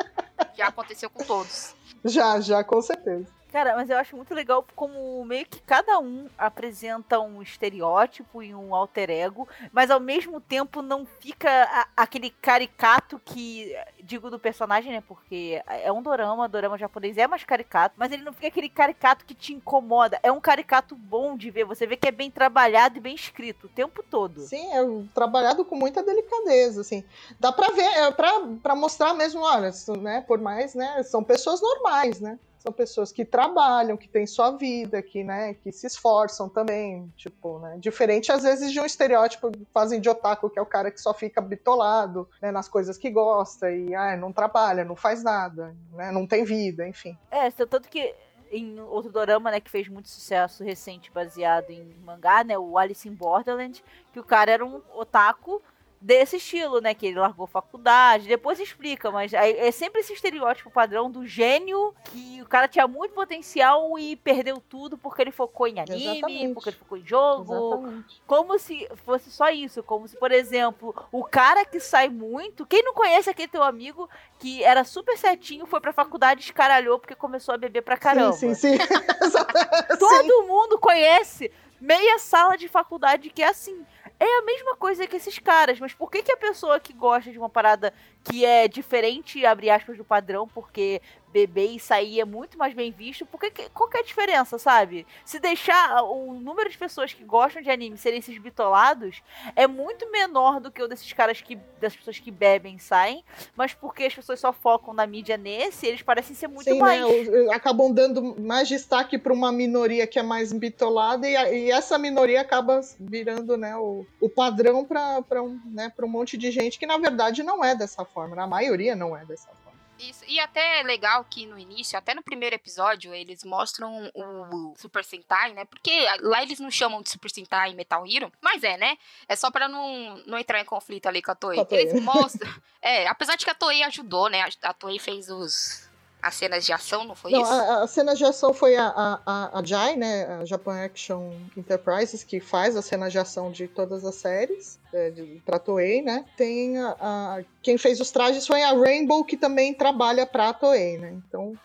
[0.56, 1.74] Já aconteceu com todos.
[2.04, 3.26] Já, já, com certeza.
[3.56, 8.54] Cara, mas eu acho muito legal como meio que cada um apresenta um estereótipo e
[8.54, 13.74] um alter ego, mas ao mesmo tempo não fica a- aquele caricato que.
[14.02, 15.02] Digo do personagem, né?
[15.08, 19.24] Porque é um dorama, dorama japonês é mais caricato, mas ele não fica aquele caricato
[19.24, 20.20] que te incomoda.
[20.22, 21.64] É um caricato bom de ver.
[21.64, 24.42] Você vê que é bem trabalhado e bem escrito o tempo todo.
[24.42, 27.02] Sim, é trabalhado com muita delicadeza, assim.
[27.40, 31.62] Dá pra ver, é pra, pra mostrar mesmo, olha, né, por mais, né, são pessoas
[31.62, 32.38] normais, né?
[32.66, 37.60] São pessoas que trabalham, que têm sua vida, que, né, que se esforçam também, tipo,
[37.60, 37.76] né?
[37.78, 41.00] Diferente, às vezes, de um estereótipo que fazem de otaku, que é o cara que
[41.00, 45.76] só fica bitolado, né, nas coisas que gosta e, ah, não trabalha, não faz nada,
[45.92, 47.16] né, não tem vida, enfim.
[47.30, 48.12] É, tanto que
[48.50, 53.08] em outro dorama, né, que fez muito sucesso recente baseado em mangá, né, o Alice
[53.08, 53.80] in Borderland,
[54.12, 55.62] que o cara era um otaku
[56.06, 61.10] desse estilo, né, que ele largou faculdade, depois explica, mas é sempre esse estereótipo padrão
[61.10, 65.80] do gênio que o cara tinha muito potencial e perdeu tudo porque ele focou em
[65.80, 66.54] anime, Exatamente.
[66.54, 68.22] porque ele focou em jogo, Exatamente.
[68.24, 72.84] como se fosse só isso, como se, por exemplo, o cara que sai muito, quem
[72.84, 77.52] não conhece aquele teu amigo que era super certinho, foi pra faculdade, escaralhou porque começou
[77.52, 78.32] a beber pra caramba.
[78.32, 79.24] Sim, sim, sim.
[79.24, 79.90] Exatamente.
[79.90, 79.98] Sim.
[79.98, 83.84] Todo mundo conhece meia sala de faculdade que é assim.
[84.18, 87.30] É a mesma coisa que esses caras, mas por que, que a pessoa que gosta
[87.30, 87.92] de uma parada
[88.24, 92.90] que é diferente, abre aspas, do padrão, porque beber e sair é muito mais bem
[92.90, 95.06] visto, por que, que- qual que é a diferença, sabe?
[95.24, 99.22] Se deixar o número de pessoas que gostam de anime serem esses bitolados,
[99.54, 101.56] é muito menor do que o desses caras que.
[101.80, 103.22] das pessoas que bebem e saem,
[103.54, 107.28] mas porque as pessoas só focam na mídia nesse, eles parecem ser muito Sim, mais.
[107.28, 111.70] né, acabam dando mais destaque para uma minoria que é mais bitolada e, a- e
[111.70, 116.50] essa minoria acaba virando né, o, o padrão para um, né, pra um monte de
[116.50, 118.42] gente que na verdade não é dessa forma, né?
[118.42, 119.65] a maioria não é dessa forma.
[119.98, 120.24] Isso.
[120.26, 125.04] E até é legal que no início, até no primeiro episódio, eles mostram o Super
[125.04, 125.64] Sentai, né?
[125.64, 128.98] Porque lá eles não chamam de Super Sentai Metal Hero, mas é, né?
[129.28, 131.58] É só pra não, não entrar em conflito ali com a Toei.
[131.70, 132.50] Eles mostram.
[132.82, 134.48] É, apesar de que a Toei ajudou, né?
[134.62, 135.85] A Toei fez os.
[136.22, 137.52] As cenas de ação, não foi Não, isso?
[137.52, 138.88] a, a cena de ação foi a,
[139.24, 143.68] a, a, JAI, né, a Japan Action Enterprises, que faz a cena de ação de
[143.68, 146.24] todas as séries, é, de, pra Toei, né?
[146.36, 150.98] Tem a, a- Quem fez os trajes foi a Rainbow, que também trabalha pra Toei,
[150.98, 151.12] né?
[151.28, 151.56] Então,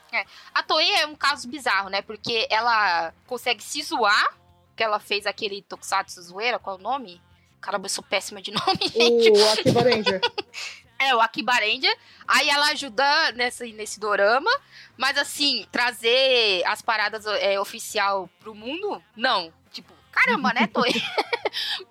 [0.54, 2.02] A Toei é um caso bizarro, né?
[2.04, 4.38] Porque ela consegue se zoar,
[4.76, 7.20] que ela fez aquele Tokusatsu zoeira, qual é o nome?
[7.60, 9.32] Caramba, eu sou péssima de nome, gente.
[9.32, 10.22] o Akiba Ranger.
[11.02, 11.96] É, o Akiba Ranger.
[12.28, 14.52] Aí ela ajuda nesse, nesse dorama.
[14.98, 19.52] Mas assim, trazer as paradas é, oficial pro mundo, não.
[19.72, 20.94] Tipo, caramba, né, Toei?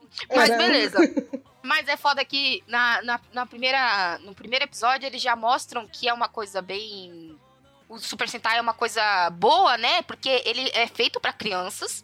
[0.34, 0.58] Mas É, né?
[0.58, 0.98] beleza.
[1.62, 6.08] Mas é foda que na, na, na primeira, no primeiro episódio eles já mostram que
[6.08, 7.38] é uma coisa bem.
[7.88, 10.00] O Super Sentai é uma coisa boa, né?
[10.02, 12.02] Porque ele é feito pra crianças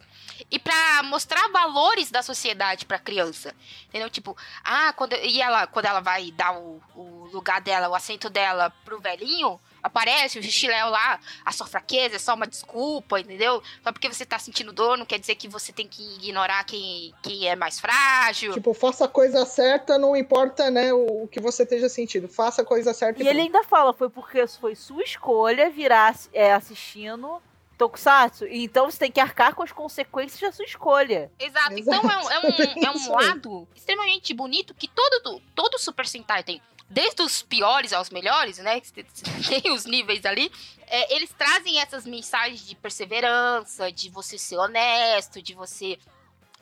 [0.50, 3.54] e pra mostrar valores da sociedade pra criança.
[3.88, 4.10] Entendeu?
[4.10, 8.28] Tipo, ah, quando, e ela, quando ela vai dar o, o lugar dela, o assento
[8.28, 13.62] dela pro velhinho, aparece o Xixiléu lá, a sua fraqueza é só uma desculpa, entendeu?
[13.82, 17.14] Só porque você tá sentindo dor, não quer dizer que você tem que ignorar quem,
[17.22, 18.52] quem é mais frágil.
[18.52, 22.28] Tipo, faça a coisa certa, não importa, né, o, o que você esteja sentindo.
[22.28, 23.56] Faça a coisa certa E ele pronto.
[23.56, 27.40] ainda fala, foi porque foi sua escolha virar é, assistindo
[27.76, 28.46] Tokusatsu.
[28.46, 31.30] E Então você tem que arcar com as consequências da sua escolha.
[31.38, 31.78] Exato.
[31.78, 32.42] Então é um, é um,
[32.86, 36.60] é um lado extremamente bonito que todo, todo Super Sentai tem.
[36.88, 38.80] Desde os piores aos melhores, né?
[38.80, 40.52] que Tem os níveis ali.
[40.86, 45.98] É, eles trazem essas mensagens de perseverança, de você ser honesto, de você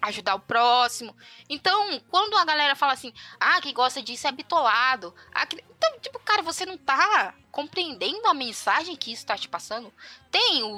[0.08, 1.16] ajudar o próximo.
[1.48, 5.14] Então, quando a galera fala assim, ah, quem gosta disso é bitolado.
[5.32, 9.48] Ah, que- Então, tipo, cara, você não tá compreendendo a mensagem que isso tá te
[9.48, 9.92] passando.
[10.30, 10.68] Tem o-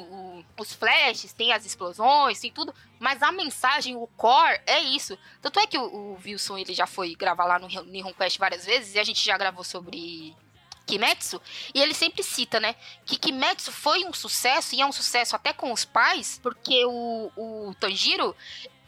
[0.40, 2.74] o- os flashes, tem as explosões, tem tudo.
[2.98, 5.16] Mas a mensagem, o core, é isso.
[5.40, 8.64] Tanto é que o, o Wilson, ele já foi gravar lá no Nihon Quest várias
[8.66, 10.34] vezes, e a gente já gravou sobre
[10.86, 11.40] Kimetsu,
[11.74, 15.52] e ele sempre cita, né, que Kimetsu foi um sucesso, e é um sucesso até
[15.52, 18.36] com os pais, porque o, o Tanjiro,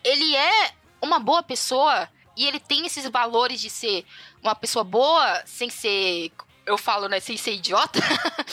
[0.05, 4.05] ele é uma boa pessoa, e ele tem esses valores de ser
[4.43, 6.31] uma pessoa boa, sem ser,
[6.65, 7.99] eu falo, né, sem ser idiota,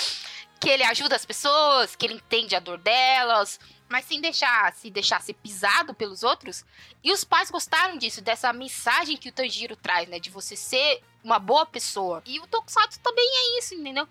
[0.59, 4.89] que ele ajuda as pessoas, que ele entende a dor delas, mas sem deixar se
[4.89, 6.65] deixar ser pisado pelos outros.
[7.03, 10.19] E os pais gostaram disso, dessa mensagem que o Tanjiro traz, né?
[10.19, 12.23] De você ser uma boa pessoa.
[12.25, 14.07] E o Tokusatsu também é isso, entendeu?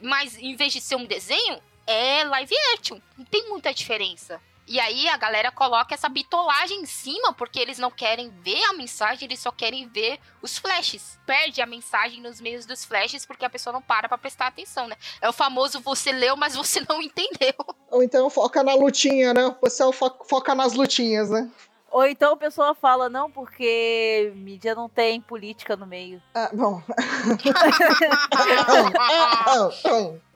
[0.00, 2.98] Mas em vez de ser um desenho, é live action.
[3.16, 4.40] Não tem muita diferença.
[4.68, 8.74] E aí a galera coloca essa bitolagem em cima, porque eles não querem ver a
[8.74, 11.18] mensagem, eles só querem ver os flashes.
[11.24, 14.86] Perde a mensagem nos meios dos flashes, porque a pessoa não para pra prestar atenção,
[14.86, 14.94] né?
[15.22, 17.54] É o famoso você leu, mas você não entendeu.
[17.90, 19.56] Ou então foca na lutinha, né?
[19.62, 19.82] Você
[20.28, 21.50] foca nas lutinhas, né?
[21.90, 26.22] Ou então a pessoa fala, não, porque mídia não tem política no meio.
[26.34, 26.82] Ah, bom.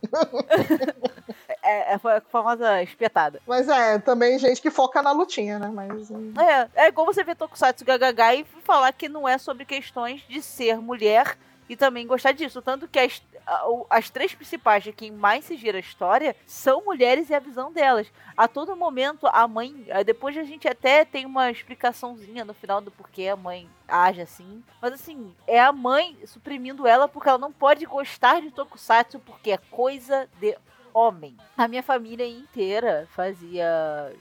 [1.62, 3.40] é, é, foi a famosa espetada.
[3.46, 5.70] Mas é, também gente que foca na lutinha, né?
[5.72, 6.32] Mas, hum.
[6.38, 10.42] é, é igual você ver Tokusatsu Gagagai e falar que não é sobre questões de
[10.42, 12.60] ser mulher e também gostar disso.
[12.60, 13.22] Tanto que as,
[13.88, 17.72] as três principais de quem mais se gira a história são mulheres e a visão
[17.72, 18.08] delas.
[18.36, 19.86] A todo momento, a mãe.
[20.04, 24.62] Depois a gente até tem uma explicaçãozinha no final do porquê a mãe age assim.
[24.80, 29.52] Mas assim, é a mãe suprimindo ela porque ela não pode gostar de Tokusatsu porque
[29.52, 30.56] é coisa de
[30.92, 31.36] homem.
[31.56, 34.14] A minha família inteira fazia.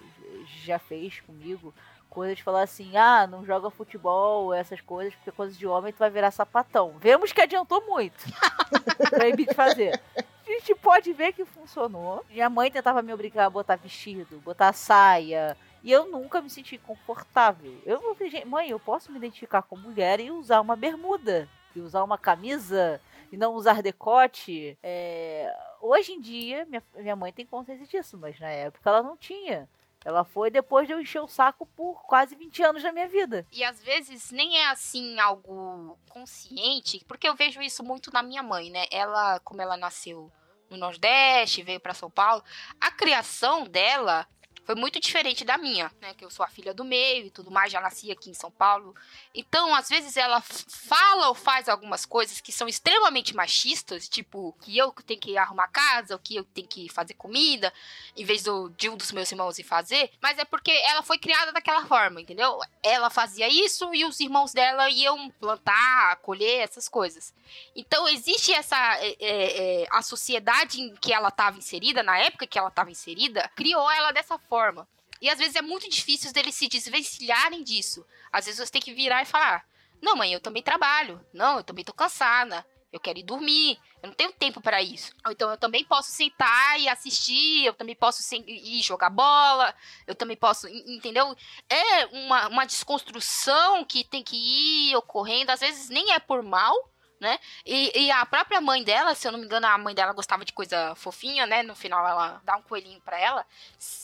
[0.63, 1.73] Já fez comigo
[2.11, 5.99] coisas de falar assim, ah, não joga futebol, essas coisas, porque coisas de homem tu
[5.99, 6.95] vai virar sapatão.
[6.99, 8.25] Vemos que adiantou muito.
[9.09, 9.99] Proibir de fazer.
[10.17, 12.25] A gente pode ver que funcionou.
[12.29, 15.55] Minha mãe tentava me obrigar a botar vestido, botar saia.
[15.81, 17.81] E eu nunca me senti confortável.
[17.85, 21.47] Eu falei, mãe, eu posso me identificar como mulher e usar uma bermuda.
[21.73, 22.99] E usar uma camisa
[23.31, 24.77] e não usar decote.
[24.83, 25.51] É...
[25.79, 29.67] Hoje em dia, minha, minha mãe tem consciência disso, mas na época ela não tinha.
[30.03, 33.45] Ela foi depois de eu encher o saco por quase 20 anos da minha vida.
[33.51, 38.41] E às vezes nem é assim algo consciente, porque eu vejo isso muito na minha
[38.41, 38.85] mãe, né?
[38.91, 40.31] Ela, como ela nasceu
[40.69, 42.43] no Nordeste, veio para São Paulo,
[42.79, 44.27] a criação dela
[44.63, 46.13] foi muito diferente da minha, né?
[46.13, 48.51] Que eu sou a filha do meio e tudo mais, já nasci aqui em São
[48.51, 48.95] Paulo.
[49.33, 54.77] Então, às vezes ela fala ou faz algumas coisas que são extremamente machistas, tipo que
[54.77, 57.73] eu tenho que arrumar casa, ou que eu tenho que fazer comida,
[58.15, 60.11] em vez do, de um dos meus irmãos ir fazer.
[60.21, 62.59] Mas é porque ela foi criada daquela forma, entendeu?
[62.83, 67.33] Ela fazia isso e os irmãos dela iam plantar, colher, essas coisas.
[67.75, 68.77] Então, existe essa.
[68.99, 72.91] É, é, é a sociedade em que ela estava inserida, na época que ela estava
[72.91, 74.85] inserida, criou ela dessa forma forma.
[75.21, 78.05] E às vezes é muito difícil deles se desvencilharem disso.
[78.29, 79.65] Às vezes você tem que virar e falar:
[80.01, 81.25] Não, mãe, eu também trabalho.
[81.33, 82.65] Não, eu também tô cansada.
[82.91, 83.79] Eu quero ir dormir.
[84.03, 85.13] Eu não tenho tempo para isso.
[85.25, 87.63] Ou então eu também posso sentar e assistir.
[87.63, 89.73] Eu também posso ir jogar bola.
[90.05, 90.67] Eu também posso.
[90.67, 91.33] Entendeu?
[91.69, 95.51] É uma, uma desconstrução que tem que ir ocorrendo.
[95.51, 96.90] Às vezes nem é por mal,
[97.21, 97.37] né?
[97.63, 100.43] E, e, a própria mãe dela, se eu não me engano, a mãe dela gostava
[100.43, 101.61] de coisa fofinha, né?
[101.61, 103.45] No final ela dá um coelhinho para ela.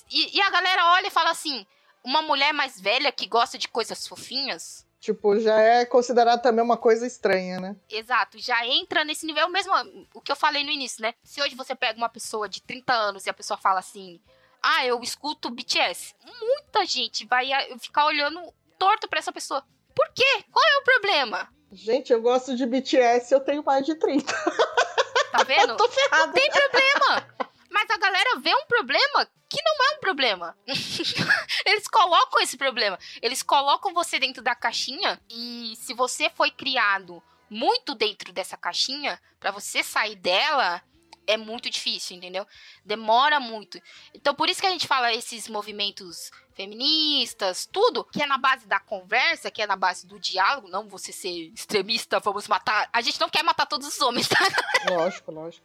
[0.10, 1.66] E, e, a galera olha e fala assim:
[2.04, 4.86] uma mulher mais velha que gosta de coisas fofinhas.
[5.00, 7.76] Tipo, já é considerado também uma coisa estranha, né?
[7.90, 9.74] Exato, já entra nesse nível mesmo,
[10.14, 11.14] o que eu falei no início, né?
[11.24, 14.22] Se hoje você pega uma pessoa de 30 anos e a pessoa fala assim:
[14.62, 17.48] ah, eu escuto BTS, muita gente vai
[17.80, 19.64] ficar olhando torto para essa pessoa.
[19.98, 20.44] Por quê?
[20.52, 21.50] Qual é o problema?
[21.72, 24.32] Gente, eu gosto de BTS eu tenho mais de 30.
[25.32, 25.76] Tá vendo?
[25.76, 26.28] tô ferrada.
[26.28, 27.36] Não tem problema.
[27.72, 30.56] Mas a galera vê um problema que não é um problema.
[31.66, 33.00] Eles colocam esse problema.
[33.24, 39.20] Eles colocam você dentro da caixinha e se você foi criado muito dentro dessa caixinha,
[39.40, 40.80] para você sair dela
[41.26, 42.46] é muito difícil, entendeu?
[42.86, 43.82] Demora muito.
[44.14, 48.66] Então por isso que a gente fala esses movimentos feministas, tudo, que é na base
[48.66, 52.90] da conversa, que é na base do diálogo, não você ser extremista, vamos matar.
[52.92, 54.40] A gente não quer matar todos os homens, tá?
[54.90, 55.64] Lógico, lógico.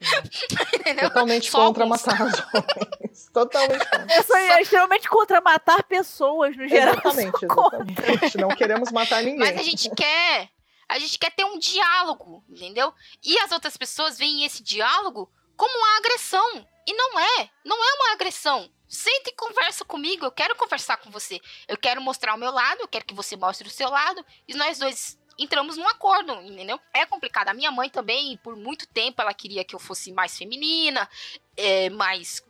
[1.01, 2.05] Totalmente Só contra alguns.
[2.05, 3.31] matar os homens.
[3.33, 4.21] Totalmente contra.
[4.21, 6.93] Isso aí é extremamente contra matar pessoas, no geral.
[6.93, 8.37] Exatamente, exatamente.
[8.37, 9.39] Não queremos matar ninguém.
[9.39, 10.51] Mas a gente quer.
[10.87, 12.93] A gente quer ter um diálogo, entendeu?
[13.25, 16.67] E as outras pessoas veem esse diálogo como uma agressão.
[16.87, 17.51] E não é.
[17.65, 18.69] Não é uma agressão.
[18.93, 20.27] Senta e conversa comigo.
[20.27, 21.41] Eu quero conversar com você.
[21.67, 24.23] Eu quero mostrar o meu lado, eu quero que você mostre o seu lado.
[24.47, 26.79] E nós dois entramos num acordo, entendeu?
[26.93, 27.49] É complicado.
[27.49, 31.09] A minha mãe também, por muito tempo, ela queria que eu fosse mais feminina,
[31.57, 32.43] é, mais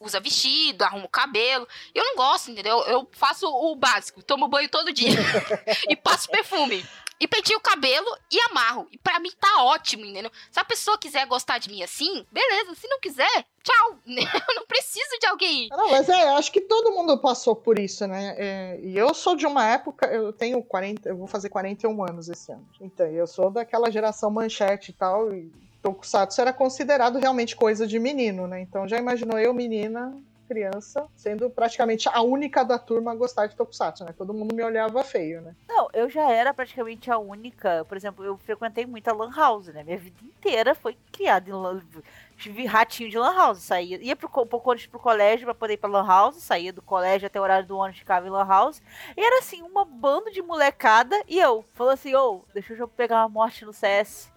[0.00, 1.68] usa vestido, arruma o cabelo.
[1.94, 2.78] Eu não gosto, entendeu?
[2.84, 5.10] Eu faço o básico, tomo banho todo dia
[5.90, 6.82] e passo perfume
[7.22, 8.88] e penteio o cabelo e amarro.
[8.90, 10.30] E para mim tá ótimo, entendeu?
[10.50, 12.74] Se a pessoa quiser gostar de mim assim, beleza.
[12.74, 13.96] Se não quiser, tchau.
[14.04, 15.68] Eu não preciso de alguém.
[15.70, 18.34] Não, mas é, acho que todo mundo passou por isso, né?
[18.36, 22.28] É, e eu sou de uma época, eu tenho 40, eu vou fazer 41 anos
[22.28, 22.66] esse ano.
[22.80, 27.98] Então, eu sou daquela geração manchete e tal, e Tokusatsu era considerado realmente coisa de
[27.98, 28.60] menino, né?
[28.60, 30.16] Então já imaginou eu, menina,
[30.52, 34.14] criança, sendo praticamente a única da turma a gostar de Tokusatsu, né?
[34.16, 35.54] Todo mundo me olhava feio, né?
[35.66, 37.86] Não, eu já era praticamente a única.
[37.86, 39.82] Por exemplo, eu frequentei muito a Lan House, né?
[39.82, 41.80] Minha vida inteira foi criada em Lan
[42.36, 43.60] Tive ratinho de Lan House.
[43.60, 46.36] Saía, ia pro, pouco antes pro colégio pra poder ir pra Lan House.
[46.36, 48.82] Saía do colégio até o horário do ônibus, ficava em Lan House.
[49.16, 51.16] E era assim, uma banda de molecada.
[51.26, 54.30] E eu, falou assim: ô, oh, deixa eu pegar uma morte no CS.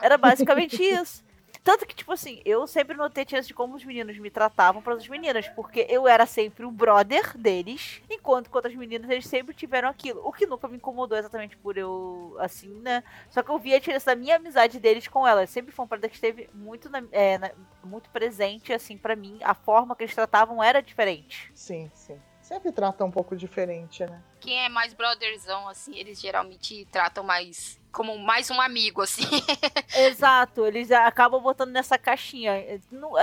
[0.00, 1.24] Era basicamente isso.
[1.64, 4.94] Tanto que, tipo assim, eu sempre notei tinha de como os meninos me tratavam para
[4.94, 9.54] as meninas, porque eu era sempre o brother deles, enquanto com outras meninas eles sempre
[9.54, 10.20] tiveram aquilo.
[10.24, 13.04] O que nunca me incomodou exatamente por eu, assim, né?
[13.30, 15.50] Só que eu vi a diferença da minha amizade deles com elas.
[15.50, 17.50] Sempre foi uma parada que esteve muito, na, é, na,
[17.84, 19.38] muito presente, assim, para mim.
[19.42, 21.50] A forma que eles tratavam era diferente.
[21.54, 22.18] Sim, sim
[22.52, 24.22] sempre trata um pouco diferente, né?
[24.38, 29.24] Quem é mais brotherzão, assim, eles geralmente tratam mais como mais um amigo, assim.
[29.96, 32.58] Exato, eles acabam botando nessa caixinha.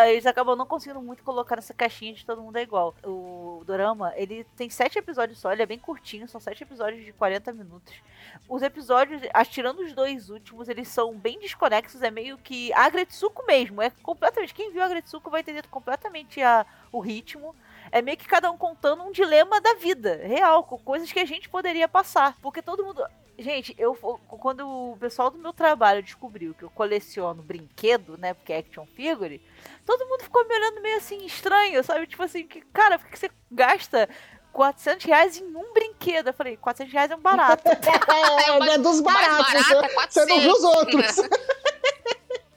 [0.08, 2.96] Eles acabam não conseguindo muito colocar nessa caixinha de todo mundo é igual.
[3.04, 7.14] O Dorama, ele tem sete episódios só, ele é bem curtinho, são sete episódios de
[7.14, 7.94] 40 minutos.
[8.48, 13.46] Os episódios, tirando os dois últimos, eles são bem desconexos, é meio que a Agretsuko
[13.46, 13.82] mesmo.
[13.82, 14.54] É completamente.
[14.54, 17.56] Quem viu Agretsuko vai entender completamente a, o ritmo.
[17.92, 21.26] É meio que cada um contando um dilema da vida real, com coisas que a
[21.26, 22.36] gente poderia passar.
[22.42, 23.04] Porque todo mundo.
[23.38, 28.34] Gente, eu quando o pessoal do meu trabalho descobriu que eu coleciono brinquedo, né?
[28.34, 29.42] Porque é action figure,
[29.86, 32.06] todo mundo ficou me olhando meio assim estranho, sabe?
[32.06, 34.10] Tipo assim, que, cara, por que você gasta
[34.52, 36.28] 400 reais em um brinquedo?
[36.28, 37.64] Eu falei, 400 reais é um barato.
[37.70, 39.54] é, é, dos baratos.
[39.54, 41.16] Barato, é você não viu os outros.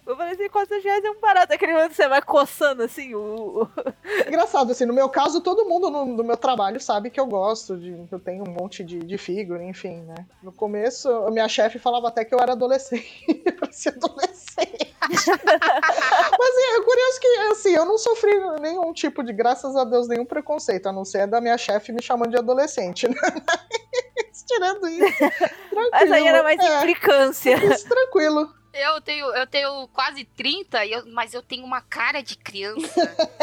[0.05, 1.53] Eu falei assim, 400 reais é um barato.
[1.53, 3.69] Aquele momento que você vai coçando, assim, o...
[4.27, 7.79] Engraçado, assim, no meu caso, todo mundo no, no, meu trabalho sabe que eu gosto,
[7.79, 10.27] de, que eu tenho um monte de, de figura, enfim, né?
[10.43, 13.25] No começo, a minha chefe falava até que eu era adolescente.
[13.61, 14.93] Parecia adolescente.
[15.09, 20.09] Mas é, é curioso que, assim, eu não sofri nenhum tipo de, graças a Deus,
[20.09, 23.15] nenhum preconceito, a não ser da minha chefe me chamando de adolescente, né?
[24.49, 25.19] Tirando isso.
[25.19, 25.91] Tranquilo.
[25.93, 27.55] Mas aí era mais é, implicância.
[27.55, 28.62] Isso, tranquilo.
[28.75, 32.89] Eu tenho, eu tenho quase 30, eu, mas eu tenho uma cara de criança.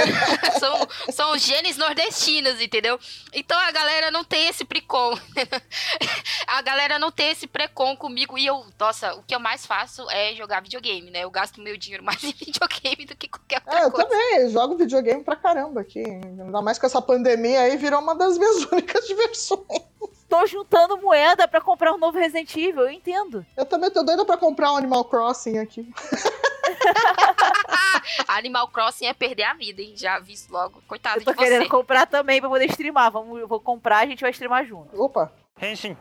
[0.60, 3.00] são, são genes nordestinos, entendeu?
[3.32, 5.15] Então a galera não tem esse precon.
[6.48, 8.39] a galera não tem esse precon comigo.
[8.39, 11.24] E eu, nossa, o que eu mais faço é jogar videogame, né?
[11.24, 14.08] Eu gasto meu dinheiro mais em videogame do que qualquer outra é, eu coisa.
[14.08, 16.04] Eu também, eu jogo videogame pra caramba aqui.
[16.04, 19.88] Ainda mais com essa pandemia aí, virou uma das minhas únicas diversões
[20.30, 23.46] tô juntando moeda para comprar um novo Resident Evil, eu entendo.
[23.58, 25.89] Eu também tô doida pra comprar um Animal Crossing aqui.
[28.28, 29.94] Animal Crossing é perder a vida, hein?
[29.96, 30.82] Já aviso logo.
[30.88, 33.12] Coitado eu tô de querendo comprar também pra poder streamar.
[33.12, 35.02] Vamos, eu vou comprar, a gente vai streamar junto.
[35.02, 35.32] Opa.
[35.62, 35.98] Henshin.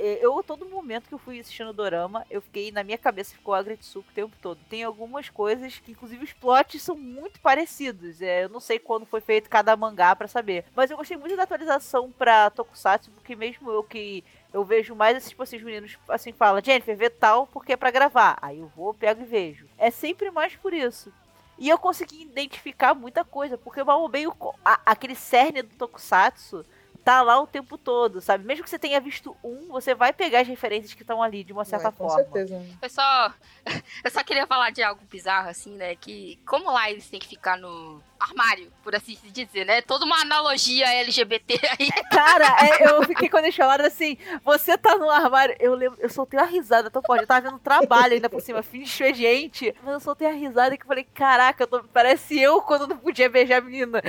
[0.00, 3.34] É, eu, todo momento que eu fui assistindo o Dorama, eu fiquei, na minha cabeça
[3.34, 4.60] ficou a Agretsuko o tempo todo.
[4.70, 8.22] Tem algumas coisas que, inclusive, os plots são muito parecidos.
[8.22, 10.64] É, eu não sei quando foi feito cada mangá para saber.
[10.74, 15.16] Mas eu gostei muito da atualização pra Tokusatsu, porque mesmo eu que eu vejo mais
[15.16, 18.38] esses, tipo, esses meninos assim, fala, Jennifer, vê tal porque é pra gravar.
[18.40, 19.66] Aí eu vou, pego e vejo.
[19.76, 21.12] É sempre mais por isso.
[21.58, 24.26] E eu consegui identificar muita coisa, porque eu mal bem
[24.86, 26.64] aquele cerne do Tokusatsu
[27.08, 28.44] tá lá o tempo todo, sabe?
[28.44, 31.54] Mesmo que você tenha visto um, você vai pegar as referências que estão ali de
[31.54, 32.22] uma certa é, com forma.
[32.22, 32.62] Certeza.
[32.82, 33.32] Eu só,
[34.04, 35.96] eu só queria falar de algo bizarro, assim, né?
[35.96, 39.80] Que como lá eles têm que ficar no armário, por assim se dizer, né?
[39.82, 41.90] Toda uma analogia LGBT aí.
[42.10, 45.56] Cara, é, eu fiquei quando eles falaram assim, você tá no armário.
[45.58, 47.22] Eu lembro, eu soltei uma risada tão forte.
[47.22, 49.74] Eu tava vendo trabalho ainda por cima, fim de expediente.
[49.82, 52.96] Mas eu soltei a risada que eu falei, caraca, eu tô, parece eu quando não
[52.96, 54.02] podia beijar a menina.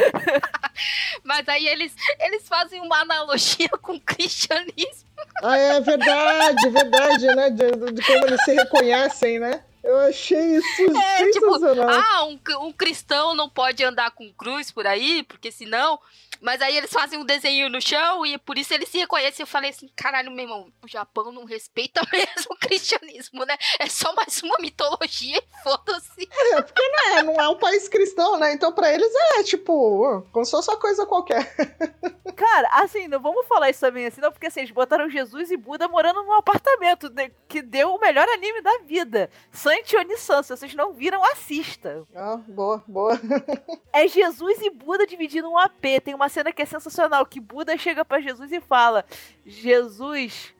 [1.23, 5.09] Mas aí eles, eles fazem uma analogia com o cristianismo.
[5.43, 7.49] Ah, é verdade, verdade, né?
[7.49, 9.63] De, de como eles se reconhecem, né?
[9.83, 11.47] Eu achei isso é, tipo,
[11.87, 15.99] ah, um, um cristão não pode andar com cruz por aí, porque senão
[16.41, 19.43] mas aí eles fazem um desenho no chão e por isso eles se reconhecem.
[19.43, 23.57] Eu falei assim, caralho, meu irmão, o Japão não respeita mesmo o cristianismo, né?
[23.77, 26.29] É só mais uma mitologia e foda-se.
[26.31, 28.53] É, porque não é, não é um país cristão, né?
[28.53, 31.53] Então pra eles é tipo, como se fosse uma coisa qualquer.
[32.35, 35.57] Cara, assim, não vamos falar isso também assim, não, porque assim, eles botaram Jesus e
[35.57, 37.11] Buda morando num apartamento
[37.49, 39.29] que deu o melhor anime da vida.
[39.69, 42.03] Santi Onisan, se vocês não viram, assista.
[42.15, 43.19] Ah, boa, boa.
[43.93, 46.01] É Jesus e Buda dividindo um AP.
[46.03, 49.05] Tem uma cena que é sensacional, que Buda chega para Jesus e fala:
[49.45, 50.53] Jesus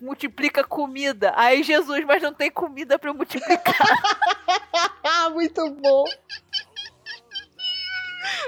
[0.00, 1.32] multiplica comida.
[1.36, 3.74] Aí Jesus, mas não tem comida para multiplicar.
[5.32, 6.04] Muito bom.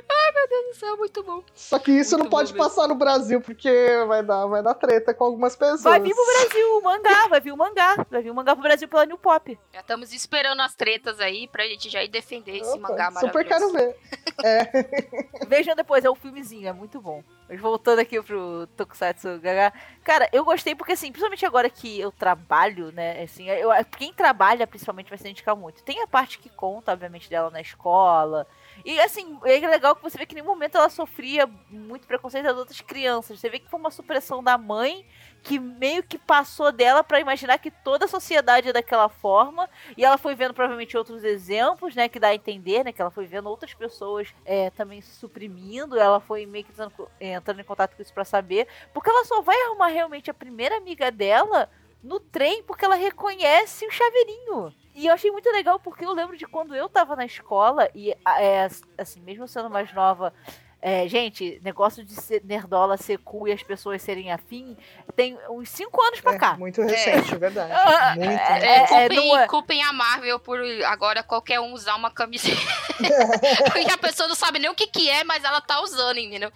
[0.08, 1.42] Ai, meu Deus do céu, muito bom.
[1.54, 2.64] Só que isso Muito não pode mesmo.
[2.64, 3.70] passar no Brasil, porque
[4.06, 5.82] vai dar, vai dar treta com algumas pessoas.
[5.82, 8.06] Vai vir pro Brasil o mangá, vai vir o mangá.
[8.10, 9.58] Vai vir o mangá pro Brasil pela New Pop.
[9.72, 13.26] Já estamos esperando as tretas aí pra gente já ir defender esse Opa, mangá maravilhoso.
[13.26, 13.96] Super quero ver.
[15.48, 17.22] Vejam depois, é um filmezinho, é muito bom.
[17.48, 19.72] Mas voltando aqui pro Tokusatsu Gaga.
[20.02, 23.22] Cara, eu gostei porque, assim, principalmente agora que eu trabalho, né?
[23.22, 25.82] Assim, eu, quem trabalha, principalmente, vai se identificar muito.
[25.82, 28.46] Tem a parte que conta, obviamente, dela na escola.
[28.86, 32.44] E, assim, é legal que você vê que em nenhum momento ela sofria muito preconceito
[32.44, 33.40] das outras crianças.
[33.40, 35.04] Você vê que foi uma supressão da mãe
[35.42, 39.68] que meio que passou dela pra imaginar que toda a sociedade é daquela forma.
[39.96, 42.08] E ela foi vendo provavelmente outros exemplos, né?
[42.08, 42.92] Que dá a entender, né?
[42.92, 45.98] Que ela foi vendo outras pessoas é, também suprimindo.
[45.98, 48.68] Ela foi meio que entrando, entrando em contato com isso pra saber.
[48.94, 51.68] Porque ela só vai arrumar realmente a primeira amiga dela
[52.06, 54.72] no trem porque ela reconhece o chaveirinho.
[54.94, 58.12] E eu achei muito legal porque eu lembro de quando eu tava na escola e,
[58.38, 60.32] é, assim, mesmo sendo mais nova,
[60.80, 64.76] é, gente, negócio de ser nerdola ser cool e as pessoas serem afim,
[65.14, 66.56] tem uns 5 anos pra É, cá.
[66.56, 67.72] muito recente, verdade.
[67.76, 68.30] Ah, Muito.
[68.30, 69.46] é, É, é, culpem, é.
[69.48, 72.56] culpem a Marvel por agora qualquer um usar uma camiseta.
[73.76, 76.50] e a pessoa não sabe nem o que, que é, mas ela tá usando, entendeu?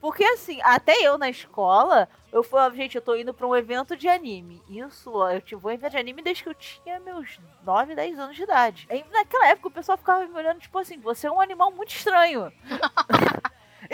[0.00, 3.94] Porque assim, até eu na escola, eu falava, gente, eu tô indo pra um evento
[3.94, 4.62] de anime.
[4.68, 8.34] Isso, eu te vou evento de anime desde que eu tinha meus 9, 10 anos
[8.34, 8.86] de idade.
[8.90, 11.90] Aí, naquela época o pessoal ficava me olhando, tipo assim, você é um animal muito
[11.90, 12.50] estranho.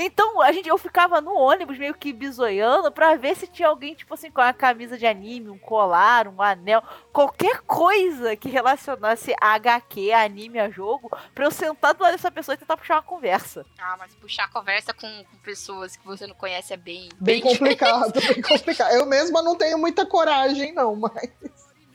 [0.01, 3.97] Então, a gente, eu ficava no ônibus meio que bisoiando pra ver se tinha alguém,
[3.97, 9.35] tipo assim, com a camisa de anime, um colar, um anel, qualquer coisa que relacionasse
[9.41, 12.77] a HQ, a anime, a jogo, pra eu sentar do lado dessa pessoa e tentar
[12.77, 13.67] puxar uma conversa.
[13.77, 17.09] Ah, mas puxar conversa com, com pessoas que você não conhece é bem.
[17.19, 18.93] Bem complicado, bem complicado.
[18.93, 21.29] Eu mesma não tenho muita coragem, não, mas.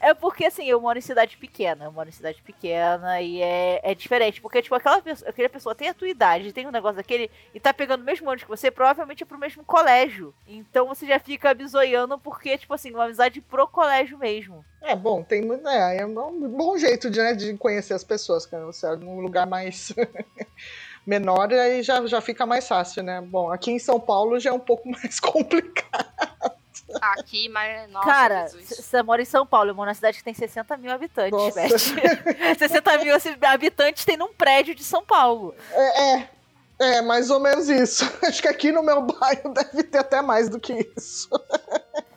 [0.00, 1.84] É porque, assim, eu moro em cidade pequena.
[1.84, 4.40] Eu moro em cidade pequena e é, é diferente.
[4.40, 7.60] Porque, tipo, aquela pessoa, aquela pessoa tem a tua idade, tem um negócio daquele e
[7.60, 10.34] tá pegando o mesmo ônibus que você, provavelmente é pro mesmo colégio.
[10.46, 14.64] Então você já fica bisoiando porque, tipo assim, uma amizade pro colégio mesmo.
[14.82, 15.42] É bom, tem.
[15.66, 19.20] É, é um bom jeito de, né, de conhecer as pessoas, quando você é num
[19.20, 19.94] lugar mais.
[21.06, 23.20] menor, aí já, já fica mais fácil, né?
[23.20, 26.63] Bom, aqui em São Paulo já é um pouco mais complicado.
[27.00, 27.90] Aqui, mas.
[27.90, 30.92] Nossa, Cara, você mora em São Paulo, eu moro na cidade que tem 60 mil
[30.92, 31.60] habitantes, Nossa.
[31.60, 32.56] Beth.
[32.58, 35.54] 60 mil assim, habitantes tem num prédio de São Paulo.
[35.72, 36.28] É, é,
[36.78, 38.04] é, mais ou menos isso.
[38.22, 41.28] Acho que aqui no meu bairro deve ter até mais do que isso.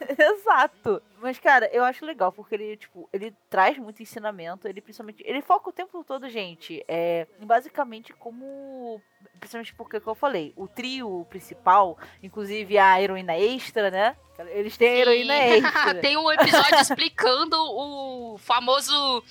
[0.18, 1.02] Exato.
[1.20, 5.24] Mas, cara, eu acho legal, porque ele, tipo, ele traz muito ensinamento, ele principalmente.
[5.26, 9.02] Ele foca o tempo todo, gente, é, basicamente como.
[9.40, 14.16] Principalmente porque, como eu falei, o trio principal, inclusive a heroína extra, né?
[14.50, 15.66] Eles têm a heroína Sim.
[15.66, 15.96] extra.
[16.02, 19.24] Tem um episódio explicando o famoso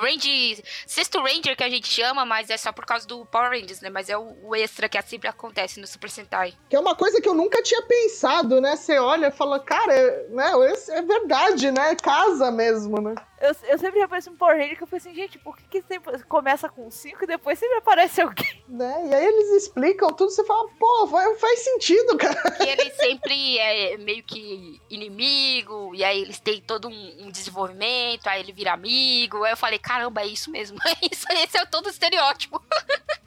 [0.00, 3.80] Range, sexto Ranger que a gente chama, mas é só por causa do Power Rangers,
[3.80, 3.90] né?
[3.90, 6.54] Mas é o, o extra que sempre acontece no Super Sentai.
[6.68, 8.76] Que é uma coisa que eu nunca tinha pensado, né?
[8.76, 10.52] Você olha e fala, cara, é, né,
[10.90, 11.94] é verdade, né?
[11.96, 13.14] Casa mesmo, né?
[13.40, 15.82] Eu, eu sempre apareço um Power Ranger que eu falei assim, gente, por que, que
[15.88, 18.62] sempre começa com 5 e depois sempre aparece alguém?
[18.68, 19.08] né?
[19.08, 22.38] E aí eles explicam tudo, você fala, pô, vai- faz sentido, cara.
[22.60, 28.26] Que ele sempre é meio que inimigo, e aí eles têm todo um, um desenvolvimento,
[28.26, 29.42] aí ele vira amigo.
[29.42, 30.76] Aí eu falei, caramba, é isso mesmo.
[31.10, 32.62] Isso, esse é todo o estereótipo.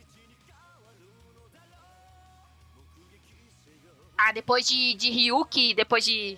[4.17, 6.37] ah, depois de, de Ryuki, depois de.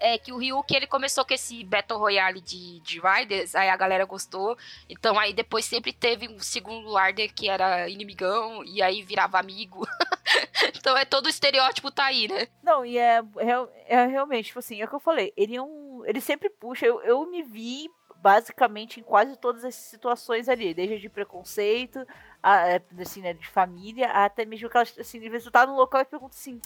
[0.00, 3.76] É que o Ryuki ele começou com esse Battle Royale de, de Riders, aí a
[3.76, 4.56] galera gostou.
[4.88, 9.86] Então aí depois sempre teve um segundo Rider que era inimigão, e aí virava amigo.
[10.74, 12.48] então é todo o estereótipo tá aí, né?
[12.62, 15.62] Não, e é, real- é realmente, tipo assim, é o que eu falei, ele é
[15.62, 16.02] um.
[16.06, 20.98] Ele sempre puxa, eu, eu me vi basicamente em quase todas as situações ali, desde
[20.98, 22.06] de preconceito,
[22.42, 26.00] a, é, assim, né, de família, até mesmo aquelas, assim, de tu tá num local
[26.02, 26.60] e pergunta assim,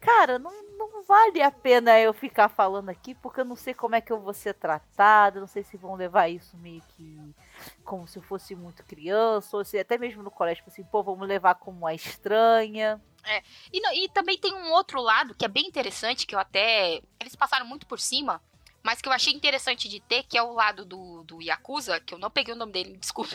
[0.00, 3.94] cara, não, não vale a pena eu ficar falando aqui, porque eu não sei como
[3.94, 7.34] é que eu vou ser tratado, não sei se vão levar isso meio que
[7.84, 11.02] como se eu fosse muito criança, ou se até mesmo no colégio, tipo assim, pô,
[11.02, 13.00] vamos levar como uma estranha.
[13.72, 17.00] E, não- e também tem um outro lado que é bem interessante, que eu até.
[17.18, 18.40] Eles passaram muito por cima,
[18.82, 22.14] mas que eu achei interessante de ter, que é o lado do, do Yakuza, que
[22.14, 23.34] eu não peguei o nome dele, me desculpe.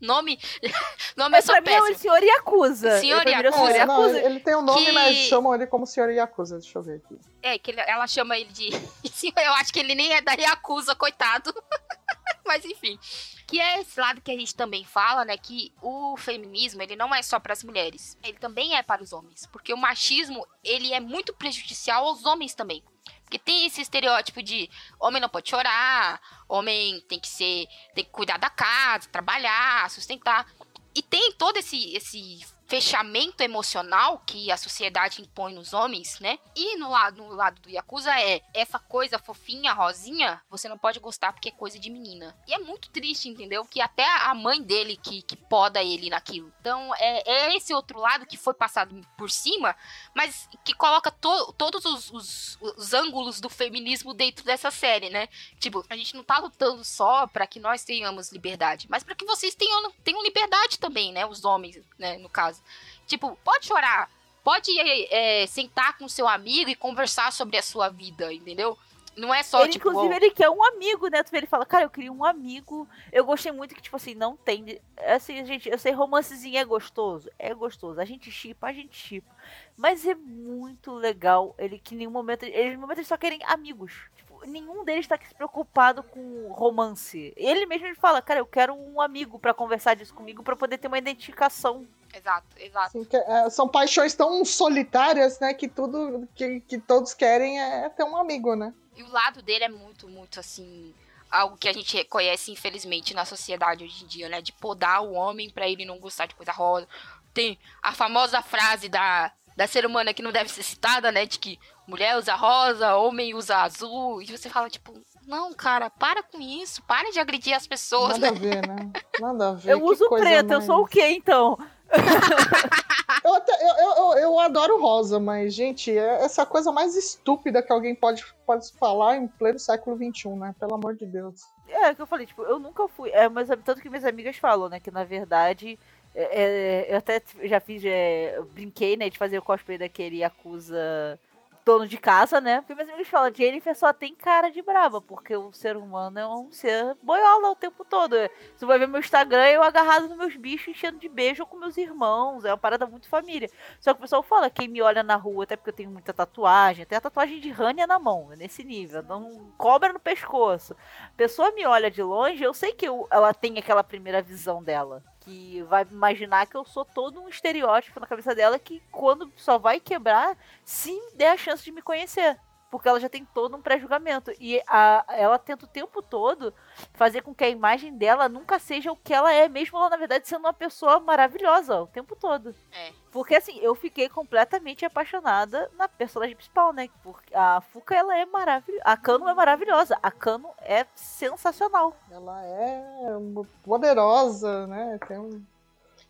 [0.00, 0.38] Nome.
[1.16, 1.98] nome eu Mas sou pra mim é o péssimo.
[1.98, 3.00] senhor Yakuza.
[3.00, 3.70] Senhor Ele é Yakuza.
[3.76, 4.18] É, não, Yakuza.
[4.20, 6.58] ele tem um nome, Que- mas chamam ele como Senhor Yakuza.
[6.58, 7.18] Deixa eu ver aqui.
[7.42, 8.70] É, que ele- ela chama ele de.
[9.36, 11.52] Eu acho que ele nem é da Yakuza, coitado.
[12.46, 12.98] Mas enfim.
[13.46, 15.36] Que é esse lado que a gente também fala, né?
[15.36, 18.16] Que o feminismo, ele não é só para as mulheres.
[18.24, 19.46] Ele também é para os homens.
[19.52, 22.82] Porque o machismo, ele é muito prejudicial aos homens também.
[23.22, 27.66] Porque tem esse estereótipo de homem não pode chorar, homem tem que ser.
[27.94, 30.46] tem que cuidar da casa, trabalhar, sustentar.
[30.94, 36.38] e tem todo esse, esse fechamento emocional que a sociedade impõe nos homens, né?
[36.54, 41.00] E no lado, no lado do Yakuza é essa coisa fofinha, rosinha, você não pode
[41.00, 42.32] gostar porque é coisa de menina.
[42.46, 43.64] E é muito triste, entendeu?
[43.64, 46.52] Que até a mãe dele que, que poda ele naquilo.
[46.60, 49.74] Então é, é esse outro lado que foi passado por cima,
[50.14, 55.28] mas que coloca to, todos os, os, os, ângulos do feminismo dentro dessa série, né?
[55.58, 59.24] Tipo, a gente não tá lutando só para que nós tenhamos liberdade, mas para que
[59.24, 61.26] vocês tenham, tenham liberdade também, né?
[61.26, 62.16] Os homens, né?
[62.16, 62.59] No caso.
[63.06, 64.10] Tipo, pode chorar,
[64.44, 68.78] pode é, sentar com seu amigo e conversar sobre a sua vida, entendeu?
[69.16, 69.88] Não é só, ele, tipo...
[69.90, 71.22] Inclusive, ele quer um amigo, né?
[71.22, 72.88] Tu vê, ele fala, cara, eu queria um amigo.
[73.12, 74.80] Eu gostei muito que, tipo assim, não tem...
[74.96, 77.28] Assim, gente, eu sei, romancezinho é gostoso.
[77.38, 78.00] É gostoso.
[78.00, 79.30] A gente chipa, a gente chipa.
[79.76, 82.44] Mas é muito legal ele que em nenhum momento...
[82.44, 83.92] Eles, no momento, eles só querem amigos.
[84.16, 87.32] Tipo, nenhum deles tá se preocupado com romance.
[87.36, 90.78] Ele mesmo ele fala, cara, eu quero um amigo para conversar disso comigo para poder
[90.78, 93.06] ter uma identificação Exato, exato.
[93.06, 98.04] que, é, são paixões tão solitárias, né, que tudo que, que todos querem é ter
[98.04, 98.74] um amigo, né?
[98.96, 100.92] E o lado dele é muito, muito assim,
[101.30, 105.12] algo que a gente reconhece infelizmente na sociedade hoje em dia, né, de podar o
[105.12, 106.88] homem para ele não gostar de coisa rosa.
[107.32, 111.38] Tem a famosa frase da da ser humana que não deve ser citada, né, de
[111.38, 114.92] que mulher usa rosa, homem usa azul, e você fala tipo,
[115.26, 118.18] não, cara, para com isso, para de agredir as pessoas.
[118.18, 118.36] Nada né?
[118.36, 118.92] a ver, né?
[119.20, 119.72] Nada a ver.
[119.72, 120.50] Eu uso preto, mais...
[120.50, 121.58] eu sou o quê então?
[123.24, 127.72] eu, até, eu, eu, eu, adoro rosa, mas, gente, é essa coisa mais estúpida que
[127.72, 130.54] alguém pode, pode falar em pleno século XXI, né?
[130.58, 131.42] Pelo amor de Deus.
[131.68, 133.10] É, é que eu falei, tipo, eu nunca fui.
[133.10, 134.80] É, mas tanto que minhas amigas falam, né?
[134.80, 135.78] Que na verdade.
[136.14, 141.18] É, é, eu até já fiz, é, brinquei, né, de fazer o cosplay daquele acusa
[141.64, 142.60] dono de casa, né?
[142.60, 146.26] Porque meus amigos falam, Jennifer só tem cara de brava, porque o ser humano é
[146.26, 148.16] um ser boiola o tempo todo.
[148.56, 151.76] Você vai ver meu Instagram, eu agarrado nos meus bichos, enchendo de beijo com meus
[151.76, 152.44] irmãos.
[152.44, 153.48] É uma parada muito família.
[153.80, 156.12] Só que o pessoal fala, quem me olha na rua, até porque eu tenho muita
[156.12, 159.02] tatuagem, até a tatuagem de Rania na mão, é nesse nível.
[159.02, 160.74] Não cobra no pescoço.
[161.04, 164.62] A pessoa me olha de longe, eu sei que eu, ela tem aquela primeira visão
[164.62, 169.32] dela que vai imaginar que eu sou todo um estereótipo na cabeça dela que quando
[169.36, 172.36] só vai quebrar se der a chance de me conhecer.
[172.70, 174.30] Porque ela já tem todo um pré-julgamento.
[174.38, 176.54] E a, ela tenta o tempo todo
[176.94, 179.96] fazer com que a imagem dela nunca seja o que ela é, mesmo ela, na
[179.96, 182.54] verdade, sendo uma pessoa maravilhosa o tempo todo.
[182.72, 182.92] É.
[183.10, 186.88] Porque, assim, eu fiquei completamente apaixonada na personagem principal, né?
[187.02, 188.82] Porque a Fuka, ela é maravilhosa.
[188.84, 189.98] A Kano é maravilhosa.
[190.00, 191.96] A Kano é sensacional.
[192.08, 193.16] Ela é
[193.64, 194.98] poderosa, né?
[195.08, 195.42] Tem um...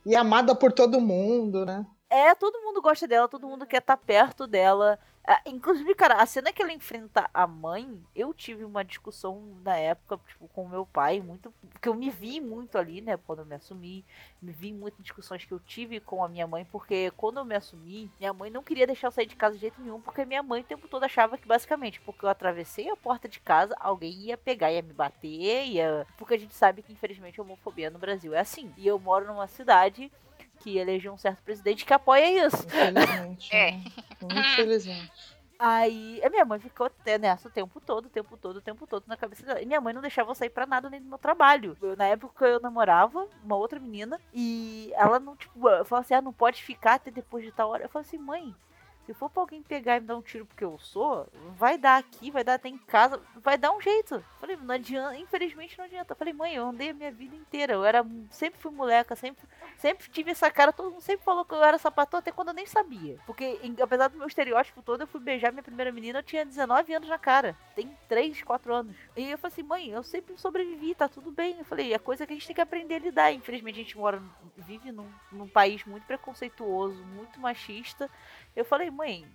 [0.05, 1.87] E amada por todo mundo, né?
[2.11, 4.99] É, todo mundo gosta dela, todo mundo quer estar tá perto dela.
[5.33, 9.77] Ah, inclusive, cara, a cena que ela enfrenta a mãe, eu tive uma discussão na
[9.77, 11.55] época, tipo, com meu pai, muito.
[11.71, 13.17] Porque eu me vi muito ali, né?
[13.17, 14.05] Quando eu me assumi.
[14.43, 17.45] Me vi muito em discussões que eu tive com a minha mãe, porque quando eu
[17.45, 20.25] me assumi, minha mãe não queria deixar eu sair de casa de jeito nenhum, porque
[20.25, 23.77] minha mãe o tempo todo achava que, basicamente, porque eu atravessei a porta de casa,
[23.79, 26.09] alguém ia pegar, ia me bater, ia.
[26.19, 28.75] Porque a gente sabe que, infelizmente, a homofobia no Brasil é assim.
[28.77, 30.11] E eu moro numa cidade
[30.61, 32.65] que elegeu um certo presidente que apoia isso.
[32.67, 33.55] Infelizmente.
[33.55, 33.73] é.
[33.73, 33.83] Né?
[34.41, 35.41] Infelizmente.
[35.63, 38.87] Aí, a minha mãe ficou até nessa o tempo todo, o tempo todo, o tempo
[38.87, 39.61] todo na cabeça dela.
[39.61, 41.77] E minha mãe não deixava eu sair pra nada nem do meu trabalho.
[41.83, 46.23] Eu, na época eu namorava uma outra menina e ela não, tipo, falou assim: ah,
[46.23, 47.85] não pode ficar até depois de tal hora.
[47.85, 48.55] Eu falei assim, mãe,
[49.11, 51.27] se for pra alguém pegar e me dar um tiro porque eu sou,
[51.59, 54.25] vai dar aqui, vai dar até em casa, vai dar um jeito.
[54.39, 56.15] Falei, não adianta, infelizmente não adianta.
[56.15, 57.73] Falei, mãe, eu andei a minha vida inteira.
[57.73, 59.45] Eu era, sempre fui moleca, sempre,
[59.77, 60.73] sempre tive essa cara.
[60.73, 63.19] Todo mundo sempre falou que eu era sapatão, até quando eu nem sabia.
[63.27, 66.47] Porque, em, apesar do meu estereótipo todo, eu fui beijar minha primeira menina, eu tinha
[66.47, 67.57] 19 anos na cara.
[67.75, 68.97] Tem 3, 4 anos.
[69.17, 71.59] E eu falei assim, mãe, eu sempre sobrevivi, tá tudo bem.
[71.59, 73.33] Eu falei, é coisa que a gente tem que aprender a lidar.
[73.33, 74.23] Infelizmente, a gente mora,
[74.57, 78.09] vive num, num país muito preconceituoso, muito machista.
[78.55, 79.27] Eu falei, mãe,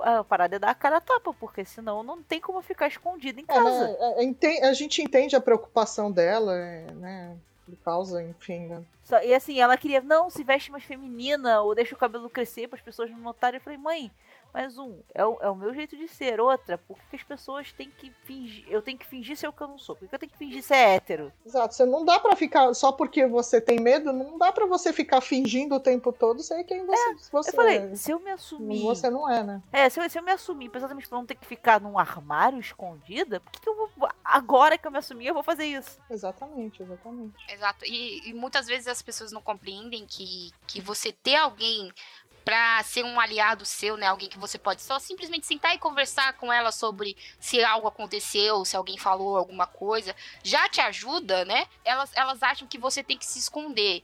[0.00, 3.40] a parada é dar a cara a tapa, porque senão não tem como ficar escondido
[3.40, 3.96] em casa.
[4.00, 7.36] É, é, a gente entende a preocupação dela, é, né?
[7.64, 8.82] Por causa, enfim, né?
[9.02, 12.66] Só, e assim, ela queria, não, se veste mais feminina, ou deixa o cabelo crescer
[12.68, 13.58] para as pessoas não notarem.
[13.58, 14.10] Eu falei, mãe,
[14.52, 16.40] mas um, é o, é o meu jeito de ser.
[16.40, 18.64] Outra, por que as pessoas têm que fingir.
[18.68, 19.96] Eu tenho que fingir ser o que eu não sou.
[19.96, 21.32] Por que eu tenho que fingir ser hétero?
[21.44, 21.74] Exato.
[21.74, 22.72] Você não dá para ficar.
[22.74, 26.64] Só porque você tem medo, não dá para você ficar fingindo o tempo todo ser
[26.64, 27.94] quem você, é, você eu falei, é.
[27.94, 28.82] se eu me assumir.
[28.82, 29.62] Você não é, né?
[29.72, 30.80] É, se eu, se eu me assumir, pra
[31.10, 34.08] não ter que ficar num armário escondida, por que, que eu vou.
[34.24, 35.98] Agora que eu me assumi, eu vou fazer isso?
[36.10, 37.34] Exatamente, exatamente.
[37.52, 37.84] Exato.
[37.84, 41.90] E, e muitas vezes as pessoas não compreendem que, que você ter alguém
[42.48, 44.06] para ser um aliado seu, né?
[44.06, 48.64] Alguém que você pode só simplesmente sentar e conversar com ela sobre se algo aconteceu,
[48.64, 51.66] se alguém falou alguma coisa, já te ajuda, né?
[51.84, 54.02] Elas, elas acham que você tem que se esconder.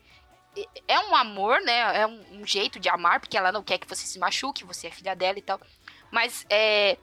[0.86, 2.02] é um amor, né?
[2.02, 4.88] É um, um, jeito de amar, porque ela não quer que você se machuque, você
[4.88, 5.58] é filha dela e tal.
[6.10, 6.98] Mas é,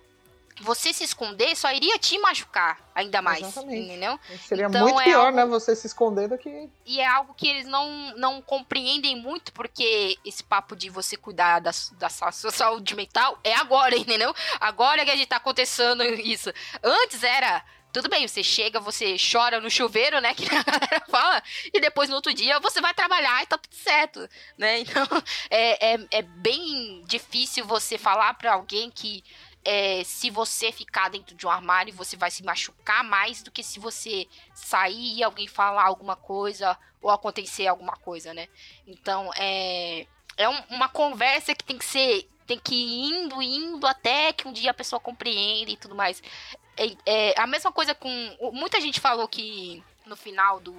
[0.59, 3.85] você se esconder só iria te machucar ainda mais, Exatamente.
[3.85, 4.19] entendeu?
[4.47, 5.37] Seria então, muito é pior, algo...
[5.37, 6.69] né, você se esconder do que...
[6.85, 11.59] E é algo que eles não, não compreendem muito, porque esse papo de você cuidar
[11.59, 14.33] da, da sua saúde mental é agora, entendeu?
[14.59, 16.51] Agora que a gente tá acontecendo isso.
[16.83, 17.63] Antes era...
[17.93, 20.33] Tudo bem, você chega, você chora no chuveiro, né?
[20.35, 21.43] Que a galera fala,
[21.73, 24.79] e depois no outro dia você vai trabalhar e tá tudo certo, né?
[24.87, 25.05] Então
[25.49, 29.21] é, é, é bem difícil você falar para alguém que
[29.63, 33.63] é, se você ficar dentro de um armário, você vai se machucar mais do que
[33.63, 38.47] se você sair e alguém falar alguma coisa ou acontecer alguma coisa, né?
[38.87, 40.07] Então, é,
[40.37, 42.27] é um, uma conversa que tem que ser.
[42.47, 46.21] Tem que ir indo, indo, até que um dia a pessoa compreenda e tudo mais.
[46.75, 48.09] É, é a mesma coisa com.
[48.51, 50.73] Muita gente falou que no final do,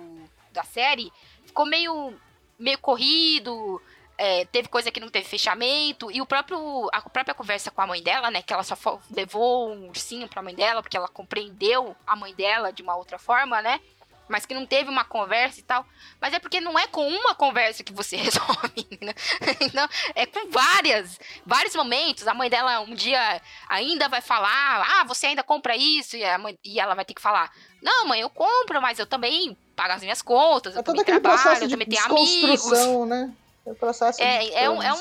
[0.52, 1.10] da série
[1.46, 2.14] ficou meio,
[2.58, 3.80] meio corrido
[4.18, 7.86] é, teve coisa que não teve fechamento, e o próprio, a própria conversa com a
[7.86, 8.76] mãe dela, né, que ela só
[9.10, 13.18] levou um ursinho pra mãe dela, porque ela compreendeu a mãe dela de uma outra
[13.18, 13.80] forma, né,
[14.28, 15.84] mas que não teve uma conversa e tal.
[16.20, 19.12] Mas é porque não é com uma conversa que você resolve, né?
[19.60, 22.26] Então, é com várias, vários momentos.
[22.26, 26.16] A mãe dela um dia ainda vai falar: Ah, você ainda compra isso?
[26.16, 27.50] E, a mãe, e ela vai ter que falar:
[27.82, 31.64] Não, mãe, eu compro, mas eu também pago as minhas contas, eu é também trabalho,
[31.64, 33.06] eu também tenho amigos.
[33.06, 33.32] Né?
[33.64, 34.96] É processo é, de é, um, é um,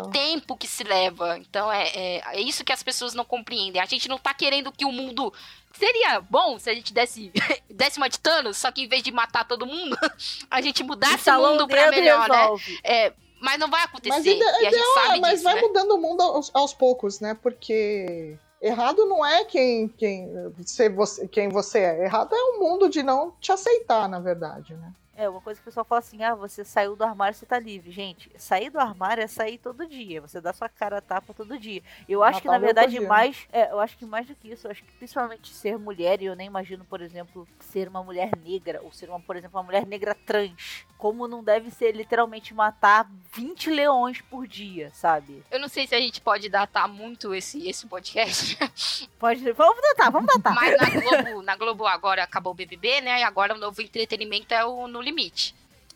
[0.00, 1.38] um, tempo que se leva.
[1.38, 3.80] Então é, é, é, isso que as pessoas não compreendem.
[3.80, 5.32] A gente não tá querendo que o mundo.
[5.72, 7.32] Seria bom se a gente desse,
[7.70, 9.96] desse uma de Thanos, só que em vez de matar todo mundo,
[10.50, 12.48] a gente mudasse o mundo pra melhor, né?
[12.82, 14.10] É, mas não vai acontecer.
[14.10, 15.60] Mas, e a gente sabe mas disso, vai né?
[15.60, 17.34] mudando o mundo aos, aos poucos, né?
[17.34, 20.30] Porque errado não é quem, quem,
[20.64, 22.04] ser você, quem você é.
[22.04, 24.92] Errado é o mundo de não te aceitar, na verdade, né?
[25.16, 27.58] É, uma coisa que o pessoal fala assim, ah, você saiu do armário, você tá
[27.58, 27.90] livre.
[27.90, 30.20] Gente, sair do armário é sair todo dia.
[30.20, 31.82] Você dá sua cara a tapa todo dia.
[32.08, 33.46] Eu acho que, na verdade, mais.
[33.52, 36.26] É, eu acho que mais do que isso, eu acho que principalmente ser mulher, e
[36.26, 39.64] eu nem imagino, por exemplo, ser uma mulher negra, ou ser, uma, por exemplo, uma
[39.64, 40.84] mulher negra trans.
[40.98, 45.44] Como não deve ser literalmente matar 20 leões por dia, sabe?
[45.50, 48.58] Eu não sei se a gente pode datar muito esse, esse podcast.
[49.18, 49.52] Pode.
[49.52, 50.54] Vamos datar, vamos datar.
[50.54, 53.20] Mas na Globo, na Globo agora acabou o BBB, né?
[53.20, 55.54] E agora o novo entretenimento é o No Limite.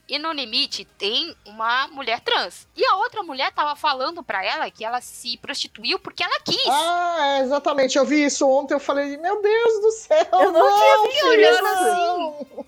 [0.09, 2.67] E no limite tem uma mulher trans.
[2.75, 6.67] E a outra mulher tava falando para ela que ela se prostituiu porque ela quis.
[6.67, 7.99] Ah, é, exatamente.
[7.99, 10.27] Eu vi isso ontem, eu falei, meu Deus do céu.
[10.33, 12.65] Eu não, não tinha visto olhando assim.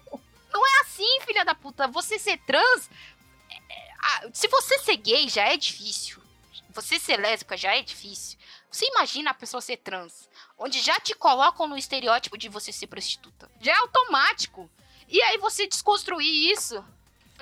[0.53, 1.89] Não é assim, filha da puta.
[1.89, 2.91] Você ser trans.
[3.51, 6.21] É, se você ser gay já é difícil.
[6.75, 8.39] Você ser lésbica já é difícil.
[8.71, 12.87] Você imagina a pessoa ser trans, onde já te colocam no estereótipo de você ser
[12.87, 13.51] prostituta.
[13.61, 14.71] Já é automático.
[15.11, 16.83] E aí você desconstruir isso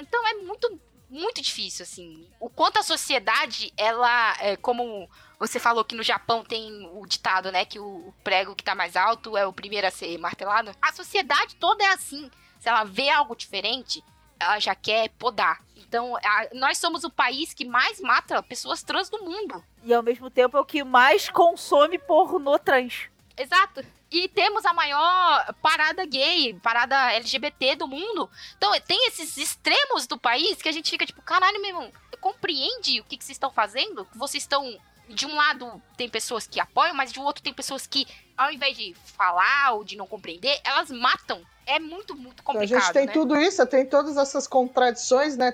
[0.00, 2.26] então é muito, muito difícil, assim.
[2.38, 5.08] O quanto a sociedade, ela, é, como
[5.38, 8.96] você falou que no Japão tem o ditado, né, que o prego que tá mais
[8.96, 10.72] alto é o primeiro a ser martelado.
[10.80, 12.30] A sociedade toda é assim.
[12.58, 14.02] Se ela vê algo diferente,
[14.38, 15.62] ela já quer podar.
[15.76, 19.62] Então, a, nós somos o país que mais mata pessoas trans do mundo.
[19.82, 23.08] E ao mesmo tempo é o que mais consome pornô trans.
[23.36, 23.84] Exato.
[24.10, 28.28] E temos a maior parada gay, parada LGBT do mundo.
[28.56, 33.00] Então, tem esses extremos do país que a gente fica tipo, caralho, meu irmão, compreende
[33.00, 34.06] o que, que vocês estão fazendo?
[34.14, 34.78] Vocês estão.
[35.08, 38.06] De um lado tem pessoas que apoiam, mas de outro tem pessoas que,
[38.36, 41.40] ao invés de falar ou de não compreender, elas matam.
[41.64, 42.78] É muito, muito complicado.
[42.78, 43.12] A gente tem né?
[43.12, 45.52] tudo isso, tem todas essas contradições, né?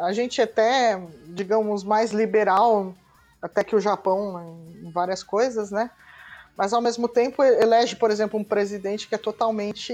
[0.00, 2.94] A gente é até, digamos, mais liberal
[3.40, 4.40] até que o Japão
[4.82, 5.90] em várias coisas, né?
[6.56, 9.92] Mas ao mesmo tempo elege, por exemplo, um presidente que é totalmente.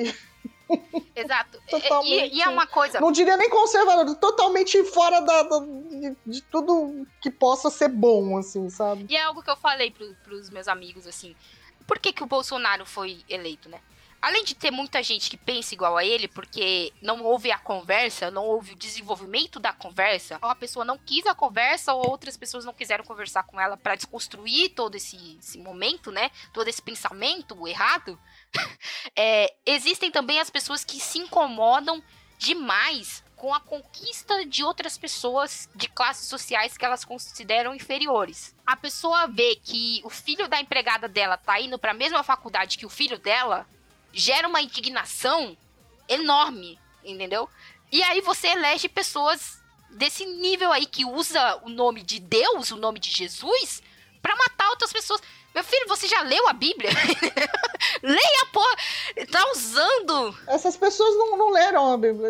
[1.17, 1.59] Exato.
[1.69, 3.01] totalmente, e, e, é uma coisa.
[3.01, 8.37] Não diria nem conservador, totalmente fora da, da de, de, tudo que possa ser bom,
[8.37, 9.07] assim, sabe?
[9.09, 11.35] E é algo que eu falei pro, pros meus amigos, assim.
[11.87, 13.81] Por que, que o Bolsonaro foi eleito, né?
[14.21, 18.31] Além de ter muita gente que pensa igual a ele, porque não houve a conversa,
[18.31, 22.37] não houve o desenvolvimento da conversa, ou a pessoa não quis a conversa, ou outras
[22.37, 26.31] pessoas não quiseram conversar com ela para desconstruir todo esse, esse, momento, né?
[26.53, 28.19] Todo esse pensamento errado.
[29.17, 32.03] é, existem também as pessoas que se incomodam
[32.39, 38.55] demais com a conquista de outras pessoas de classes sociais que elas consideram inferiores.
[38.67, 42.77] A pessoa vê que o filho da empregada dela tá indo para a mesma faculdade
[42.77, 43.67] que o filho dela,
[44.13, 45.57] gera uma indignação
[46.09, 47.49] enorme, entendeu?
[47.91, 49.59] E aí você elege pessoas
[49.91, 53.83] desse nível aí que usa o nome de Deus, o nome de Jesus,
[54.21, 55.21] para matar outras pessoas.
[55.55, 56.91] Meu filho, você já leu a Bíblia?
[58.03, 58.63] Leia, pô!
[59.33, 60.39] Tá, us usando.
[60.47, 62.29] Essas pessoas não, não leram a Bíblia.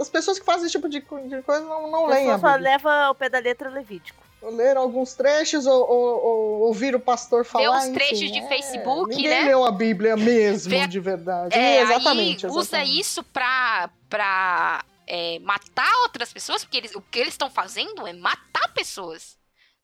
[0.00, 2.70] As pessoas que fazem esse tipo de, de coisa não, não leem a só Bíblia.
[2.72, 4.25] leva ao pé da letra Levítico.
[4.42, 7.78] Leram alguns trechos ou, ou, ou ouviram o pastor falar.
[7.78, 9.42] uns enfim, trechos de é, Facebook, ninguém né?
[9.42, 11.56] leu a Bíblia mesmo, Vê- de verdade.
[11.56, 12.46] É, exatamente.
[12.46, 13.00] aí usa exatamente.
[13.00, 18.12] isso pra, pra é, matar outras pessoas, porque eles, o que eles estão fazendo é
[18.12, 19.36] matar pessoas.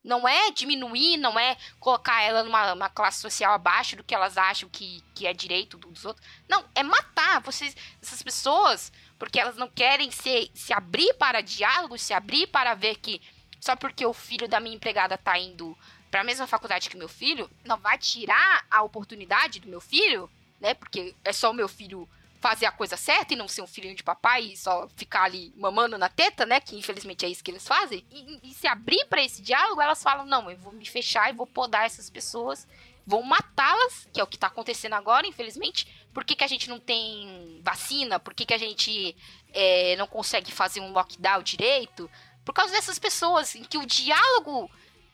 [0.05, 4.37] Não é diminuir, não é colocar ela numa, numa classe social abaixo do que elas
[4.37, 6.27] acham que, que é direito dos outros.
[6.49, 11.97] Não, é matar vocês, essas pessoas, porque elas não querem se, se abrir para diálogo,
[11.97, 13.21] se abrir para ver que
[13.63, 15.79] só porque o filho da minha empregada tá indo
[16.11, 19.81] para a mesma faculdade que o meu filho, não vai tirar a oportunidade do meu
[19.81, 20.29] filho,
[20.61, 20.75] né?
[20.75, 22.09] Porque é só o meu filho
[22.41, 25.53] fazer a coisa certa e não ser um filhinho de papai e só ficar ali
[25.57, 26.59] mamando na teta, né?
[26.59, 28.05] Que infelizmente é isso que eles fazem.
[28.11, 31.37] E, e se abrir para esse diálogo, elas falam: não, eu vou me fechar e
[31.37, 32.67] vou podar essas pessoas,
[33.07, 35.87] vou matá-las, que é o que tá acontecendo agora, infelizmente.
[36.13, 38.19] Por que, que a gente não tem vacina?
[38.19, 39.17] Por que, que a gente
[39.55, 42.11] é, não consegue fazer um lockdown direito?
[42.45, 44.71] Por causa dessas pessoas em que o diálogo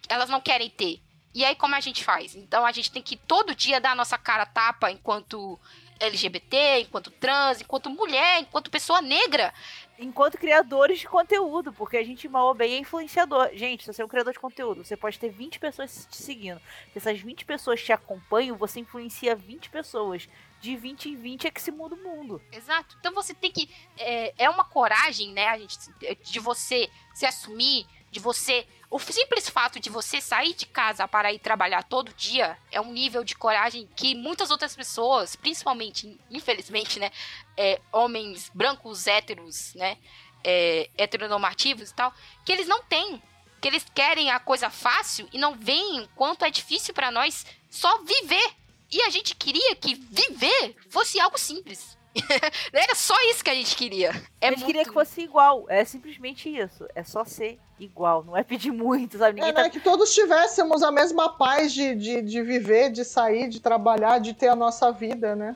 [0.09, 1.01] elas não querem ter.
[1.35, 2.35] E aí, como a gente faz?
[2.35, 5.59] Então, a gente tem que todo dia dar a nossa cara tapa enquanto
[6.01, 9.53] LGBT, enquanto trans, enquanto mulher, enquanto pessoa negra.
[9.99, 13.51] Enquanto criadores de conteúdo, porque a gente mal ou bem é influenciador.
[13.53, 16.61] Gente, se você é um criador de conteúdo, você pode ter 20 pessoas te seguindo.
[16.93, 20.29] Se essas 20 pessoas te acompanham, você influencia 20 pessoas.
[20.61, 22.43] De 20 em 20 é que se muda o mundo.
[22.51, 22.97] Exato.
[22.99, 23.71] Então você tem que.
[23.97, 25.79] É, é uma coragem, né, a gente,
[26.23, 28.67] de você se assumir, de você.
[28.91, 32.91] O simples fato de você sair de casa para ir trabalhar todo dia é um
[32.91, 37.11] nível de coragem que muitas outras pessoas, principalmente, infelizmente, né,
[37.57, 39.99] é, homens brancos, héteros, né,
[40.43, 42.13] é, heteronormativos e tal,
[42.45, 43.23] que eles não têm.
[43.61, 47.99] Que eles querem a coisa fácil e não veem quanto é difícil para nós só
[48.05, 48.53] viver.
[48.91, 51.99] E a gente queria que viver fosse algo simples.
[52.73, 54.11] Era só isso que a gente queria.
[54.41, 54.67] É a gente muito...
[54.67, 55.67] queria que fosse igual.
[55.69, 56.87] É simplesmente isso.
[56.95, 58.25] É só ser igual.
[58.25, 59.35] Não é pedir muito, sabe?
[59.35, 63.05] Ninguém É, tá né, que todos tivéssemos a mesma paz de, de, de viver, de
[63.05, 65.55] sair, de trabalhar, de ter a nossa vida, né?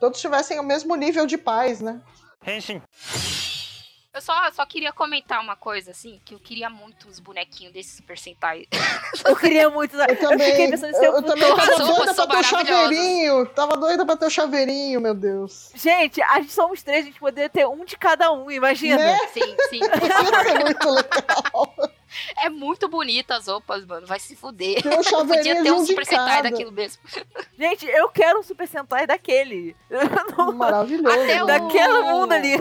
[0.00, 2.00] Todos tivessem o mesmo nível de paz, né?
[4.14, 7.96] Eu só, só queria comentar uma coisa, assim, que eu queria muito os bonequinhos desse
[7.96, 8.64] Super Sentai.
[9.26, 9.96] Eu queria muito.
[9.96, 13.46] Eu também, fiquei pensando eu, eu também tava As doida pra ter o chaveirinho.
[13.46, 15.70] Tava doida pra ter o chaveirinho, meu Deus.
[15.74, 18.98] Gente, a gente somos três, a gente poderia ter um de cada um, imagina.
[18.98, 19.18] Né?
[19.32, 19.80] Sim, sim.
[19.82, 21.74] Ia ser muito legal.
[22.36, 24.06] É muito bonita as roupas, mano.
[24.06, 24.80] Vai se fuder.
[24.80, 27.02] Ter um Podia ter um Super Sentai daquilo mesmo.
[27.58, 29.74] Gente, eu quero um Super Sentai daquele.
[30.54, 31.08] Maravilhoso.
[31.20, 32.54] Até o- Daquele mundo ali.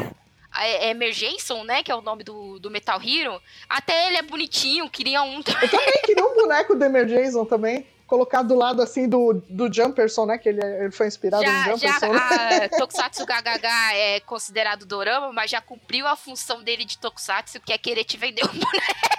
[0.57, 1.83] É, é Emergenson, né?
[1.83, 3.41] Que é o nome do, do Metal Hero.
[3.69, 5.37] Até ele é bonitinho, queria um.
[5.37, 7.87] Eu também queria um boneco do Emer Jason também.
[8.05, 10.37] Colocar do lado assim do, do Jumperson, né?
[10.37, 12.13] Que ele, ele foi inspirado no Já, já Jumperson.
[12.13, 12.65] né?
[12.65, 17.73] a Tokusatsu GHH é considerado dorama, mas já cumpriu a função dele de Tokusatsu, que
[17.73, 19.13] é querer te vender um boneco.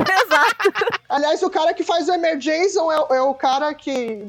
[0.24, 0.72] Exato.
[1.08, 4.24] Aliás, o cara que faz o Emer Jason é, é o cara que,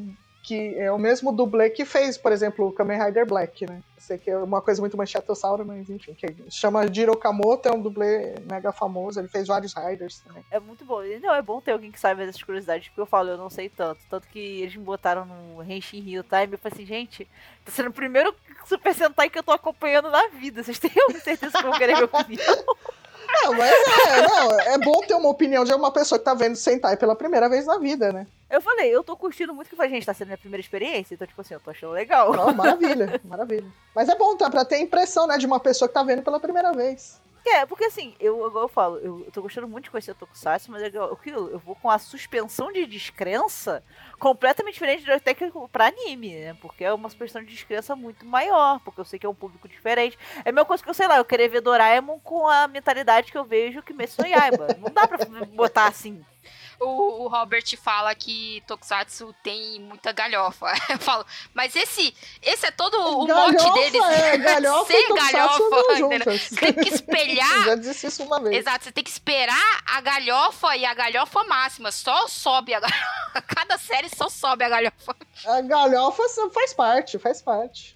[0.52, 3.82] que é o mesmo dublê que fez, por exemplo, o Kamen Rider Black, né?
[3.98, 6.14] Sei que é uma coisa muito manchetossauro, mas enfim.
[6.14, 9.22] Que chama Jiro Kamoto, é um dublê mega famoso.
[9.22, 10.44] Ele fez vários Riders também.
[10.52, 11.00] É muito bom.
[11.22, 13.70] Não, é bom ter alguém que saiba dessas curiosidades, porque eu falo, eu não sei
[13.70, 14.02] tanto.
[14.10, 16.52] Tanto que eles me botaram no Henshin Rio Time.
[16.52, 17.26] Eu falei assim, gente,
[17.64, 18.36] tá sendo o primeiro
[18.66, 20.64] Super Sentai que eu tô acompanhando na vida.
[20.64, 22.66] Vocês têm alguma certeza que vão querer minha opinião?
[23.28, 26.56] Não, mas é, não, é bom ter uma opinião de uma pessoa que tá vendo
[26.56, 28.28] Sentai pela primeira vez na vida, né?
[28.50, 31.14] Eu falei, eu tô curtindo muito que eu falei, gente, tá sendo minha primeira experiência,
[31.14, 32.34] então, tipo assim, eu tô achando legal.
[32.34, 33.72] Não, maravilha, maravilha.
[33.96, 36.22] Mas é bom tá, pra ter a impressão, né, de uma pessoa que tá vendo
[36.22, 37.20] pela primeira vez.
[37.46, 40.16] É, porque assim, eu, igual eu falo, eu, eu tô gostando muito de conhecer o
[40.16, 43.84] Tokusatsu, mas é igual- aquilo, eu vou com a suspensão de descrença
[44.20, 46.54] completamente diferente do que pra anime, né?
[46.62, 49.68] Porque é uma suspensão de descrença muito maior, porque eu sei que é um público
[49.68, 50.18] diferente.
[50.46, 53.32] É a mesma coisa que eu sei lá, eu querer ver Doraemon com a mentalidade
[53.32, 54.68] que eu vejo que Kimetsu no Yaiba.
[54.80, 55.18] Não dá pra
[55.56, 56.24] botar assim.
[56.82, 60.66] O, o Robert fala que Tokusatsu tem muita galhofa.
[60.90, 61.24] Eu falo,
[61.54, 64.04] mas esse, esse é todo o mote deles.
[64.04, 66.28] é, galhofa ser galhofa.
[66.28, 67.66] Você tem que espelhar.
[67.66, 68.58] Já disse isso uma vez.
[68.58, 71.92] Exato, você tem que esperar a galhofa e a galhofa máxima.
[71.92, 73.42] Só sobe a galhofa.
[73.48, 75.16] Cada série só sobe a galhofa.
[75.46, 77.96] A galhofa faz parte, faz parte.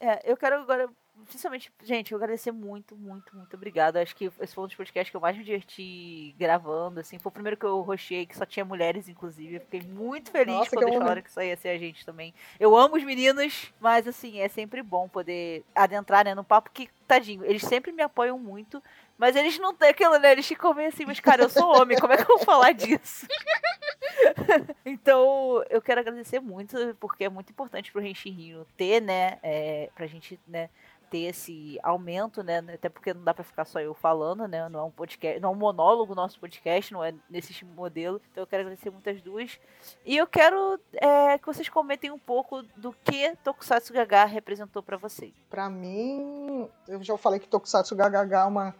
[0.00, 0.88] É, eu quero agora,
[1.24, 3.96] principalmente, gente, eu agradecer muito, muito, muito obrigado.
[3.96, 7.18] Acho que esse foi um dos podcasts que eu mais me diverti gravando, assim.
[7.18, 9.56] Foi o primeiro que eu rochei, que só tinha mulheres, inclusive.
[9.56, 12.34] Eu fiquei muito feliz Nossa, quando eles falaram que isso ia ser a gente também.
[12.58, 16.88] Eu amo os meninos, mas, assim, é sempre bom poder adentrar, né, no papo que,
[17.06, 18.82] tadinho, eles sempre me apoiam muito.
[19.22, 20.32] Mas eles não têm aquilo, né?
[20.32, 22.72] Eles ficam meio assim, mas cara, eu sou homem, como é que eu vou falar
[22.72, 23.24] disso?
[24.84, 30.08] então, eu quero agradecer muito, porque é muito importante pro Rio ter, né, é, pra
[30.08, 30.68] gente, né,
[31.12, 32.64] ter esse aumento, né?
[32.72, 34.66] Até porque não dá para ficar só eu falando, né?
[34.70, 38.18] Não é um podcast, não é um monólogo nosso podcast, não é nesse modelo.
[38.30, 39.60] Então eu quero agradecer muitas duas.
[40.06, 44.96] E eu quero é, que vocês comentem um pouco do que Tokusatsu Gaga representou para
[44.96, 45.34] vocês.
[45.50, 48.74] Para mim, eu já falei que Tokusatsu Gaga é uma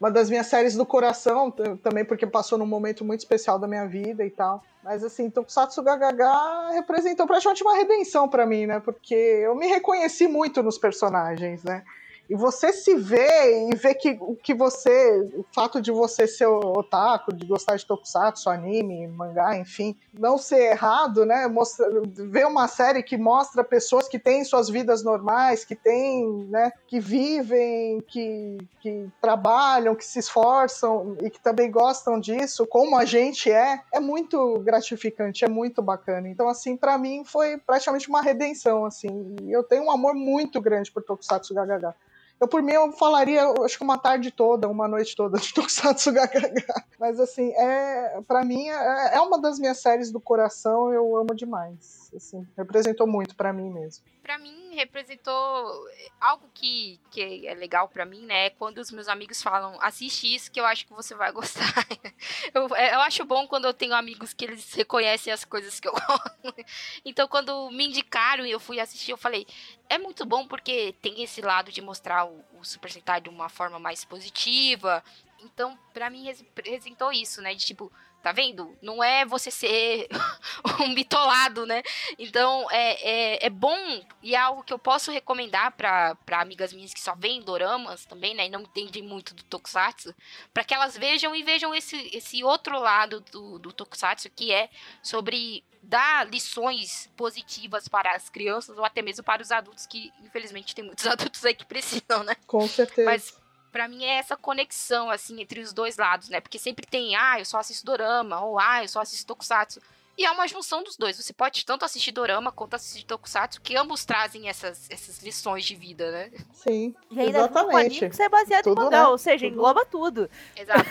[0.00, 1.50] uma das minhas séries do coração,
[1.82, 4.62] também porque passou num momento muito especial da minha vida e tal.
[4.82, 8.80] Mas assim, Tokusatsu Gagaga representou praticamente uma redenção para mim, né?
[8.80, 11.82] Porque eu me reconheci muito nos personagens, né?
[12.28, 17.34] E você se vê e vê que que você, o fato de você ser otaku,
[17.34, 21.46] de gostar de tokusatsu, anime, mangá, enfim, não ser errado, né?
[21.46, 26.72] Mostra, ver uma série que mostra pessoas que têm suas vidas normais, que têm, né,
[26.86, 33.04] que vivem, que, que trabalham, que se esforçam e que também gostam disso, como a
[33.04, 36.28] gente é, é muito gratificante, é muito bacana.
[36.28, 39.36] Então, assim, para mim foi praticamente uma redenção, assim.
[39.42, 41.94] E eu tenho um amor muito grande por Tokusatsu Gagaga.
[42.40, 46.12] Eu, por mim, eu falaria, acho que uma tarde toda, uma noite toda de Tokusatsu
[46.12, 46.84] Gagaga.
[46.98, 51.34] Mas, assim, é, para mim, é, é uma das minhas séries do coração, eu amo
[51.34, 52.03] demais.
[52.16, 54.04] Assim, representou muito para mim mesmo.
[54.22, 55.88] Para mim, representou
[56.20, 58.46] algo que, que é legal para mim, né?
[58.46, 61.74] É quando os meus amigos falam, assiste isso que eu acho que você vai gostar.
[62.54, 65.88] eu, é, eu acho bom quando eu tenho amigos que eles reconhecem as coisas que
[65.88, 66.54] eu gosto.
[67.04, 69.46] então, quando me indicaram e eu fui assistir, eu falei,
[69.88, 73.48] é muito bom porque tem esse lado de mostrar o, o Super Sentai de uma
[73.48, 75.02] forma mais positiva.
[75.40, 77.54] Então, para mim, representou isso, né?
[77.54, 77.92] De tipo,
[78.24, 78.74] Tá vendo?
[78.80, 80.08] Não é você ser
[80.80, 81.82] um bitolado, né?
[82.18, 83.76] Então, é, é, é, bom
[84.22, 88.34] e é algo que eu posso recomendar para amigas minhas que só veem doramas também,
[88.34, 88.46] né?
[88.46, 90.14] E não entendem muito do Tokusatsu,
[90.54, 94.70] para que elas vejam e vejam esse, esse outro lado do, do Tokusatsu, que é
[95.02, 100.74] sobre dar lições positivas para as crianças ou até mesmo para os adultos, que infelizmente
[100.74, 102.34] tem muitos adultos aí que precisam, né?
[102.46, 103.04] Com certeza.
[103.04, 103.43] Mas
[103.74, 106.40] para mim é essa conexão, assim, entre os dois lados, né?
[106.40, 109.80] Porque sempre tem, ah, eu só assisto dorama, ou ah, eu só assisto tokusatsu.
[110.16, 111.16] E é uma junção dos dois.
[111.16, 115.74] Você pode tanto assistir dorama quanto assistir tokusatsu, que ambos trazem essas, essas lições de
[115.74, 116.30] vida, né?
[116.52, 118.10] Sim, e ainda exatamente.
[118.10, 119.08] Que é baseado tudo, em mangá, né?
[119.08, 119.52] ou seja, tudo.
[119.52, 120.30] engloba tudo.
[120.54, 120.84] Exato.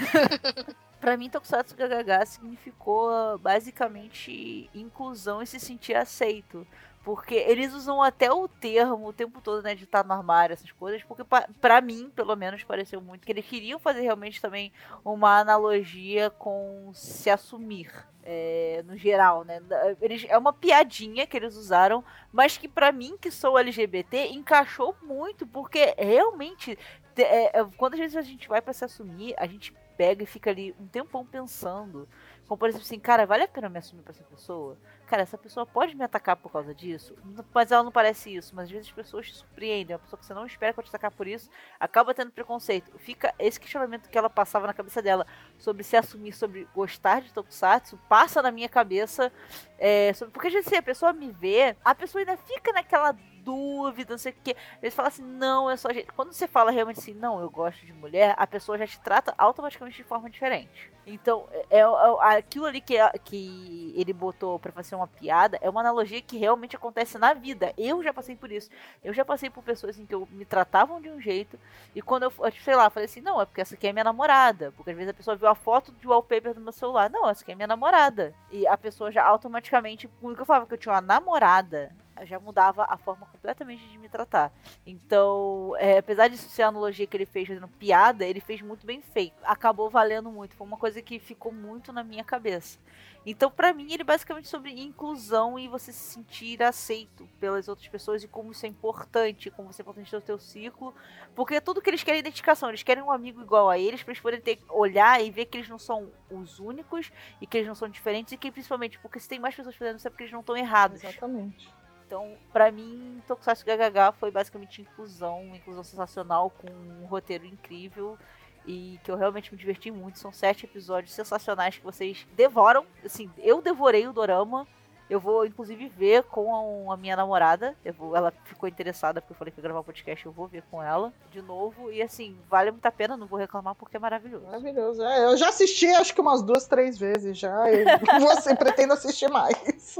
[0.99, 6.67] pra mim, Tokusatsu GHH significou basicamente inclusão e se sentir aceito.
[7.03, 10.71] Porque eles usam até o termo o tempo todo, né, de estar no armário, essas
[10.71, 11.23] coisas, porque
[11.59, 14.71] para mim, pelo menos, pareceu muito que eles queriam fazer realmente também
[15.03, 17.91] uma analogia com se assumir.
[18.25, 19.61] É, no geral, né?
[19.99, 22.01] Eles, é uma piadinha que eles usaram,
[22.31, 26.79] mas que para mim, que sou LGBT, encaixou muito, porque realmente,
[27.17, 30.25] é, é, quando às vezes a gente vai para se assumir, a gente pega e
[30.25, 32.07] fica ali um tempão pensando.
[32.47, 34.77] Como por exemplo assim, cara, vale a pena me assumir pra essa pessoa?
[35.05, 37.15] Cara, essa pessoa pode me atacar por causa disso?
[37.53, 38.55] Mas ela não parece isso.
[38.55, 39.95] Mas às vezes as pessoas te surpreendem.
[39.95, 41.49] Uma pessoa que você não espera que vai te atacar por isso
[41.79, 42.97] acaba tendo preconceito.
[42.97, 45.27] Fica esse questionamento que ela passava na cabeça dela
[45.57, 49.31] sobre se assumir, sobre gostar de Tokusatsu, passa na minha cabeça.
[49.77, 53.15] É, sobre, porque às vezes assim, a pessoa me vê, a pessoa ainda fica naquela
[53.43, 54.55] dúvida, não sei o que.
[54.81, 56.07] Eles falam assim, não, é só gente.
[56.13, 59.33] Quando você fala realmente assim, não, eu gosto de mulher, a pessoa já te trata
[59.37, 60.91] automaticamente de forma diferente.
[61.05, 65.69] Então, é, é, é aquilo ali que, que ele botou pra fazer uma piada é
[65.69, 67.73] uma analogia que realmente acontece na vida.
[67.77, 68.69] Eu já passei por isso.
[69.03, 71.59] Eu já passei por pessoas em que eu me tratavam de um jeito,
[71.95, 72.33] e quando eu,
[72.63, 74.71] sei lá, falei assim, não, é porque essa aqui é minha namorada.
[74.71, 77.09] Porque às vezes a pessoa viu a foto de wallpaper do meu celular.
[77.09, 78.33] Não, essa aqui é minha namorada.
[78.51, 81.93] E a pessoa já automaticamente, quando eu falava que eu tinha uma namorada,
[82.23, 84.51] já mudava a forma completamente de me tratar.
[84.85, 88.85] Então, é, apesar disso ser a analogia que ele fez fazendo piada, ele fez muito
[88.85, 89.35] bem feito.
[89.43, 90.55] Acabou valendo muito.
[90.55, 92.79] Foi uma coisa que ficou muito na minha cabeça.
[93.25, 97.87] Então, para mim, ele é basicamente sobre inclusão e você se sentir aceito pelas outras
[97.87, 100.93] pessoas e como isso é importante, como isso é importante no teu ciclo.
[101.33, 102.69] Porque tudo que eles querem é identificação.
[102.69, 105.57] Eles querem um amigo igual a eles, para eles poderem ter, olhar e ver que
[105.57, 109.19] eles não são os únicos e que eles não são diferentes e que, principalmente, porque
[109.19, 111.01] se tem mais pessoas fazendo isso é porque eles não estão errados.
[111.01, 111.73] Exatamente.
[112.05, 118.17] Então, para mim, Tokusatsu GHH foi basicamente inclusão, inclusão sensacional, com um roteiro incrível
[118.65, 120.19] e que eu realmente me diverti muito.
[120.19, 122.85] São sete episódios sensacionais que vocês devoram.
[123.03, 124.67] Assim, eu devorei o dorama.
[125.09, 127.75] Eu vou, inclusive, ver com a, minha namorada.
[127.97, 130.25] Vou, ela ficou interessada porque eu falei que ia gravar um podcast.
[130.25, 131.91] Eu vou ver com ela de novo.
[131.91, 133.17] E, assim, vale muito a pena.
[133.17, 134.45] Não vou reclamar porque é maravilhoso.
[134.45, 135.03] Maravilhoso.
[135.03, 137.69] É, eu já assisti, acho que umas duas, três vezes já.
[137.69, 137.83] E
[138.19, 139.97] você pretende assistir mais.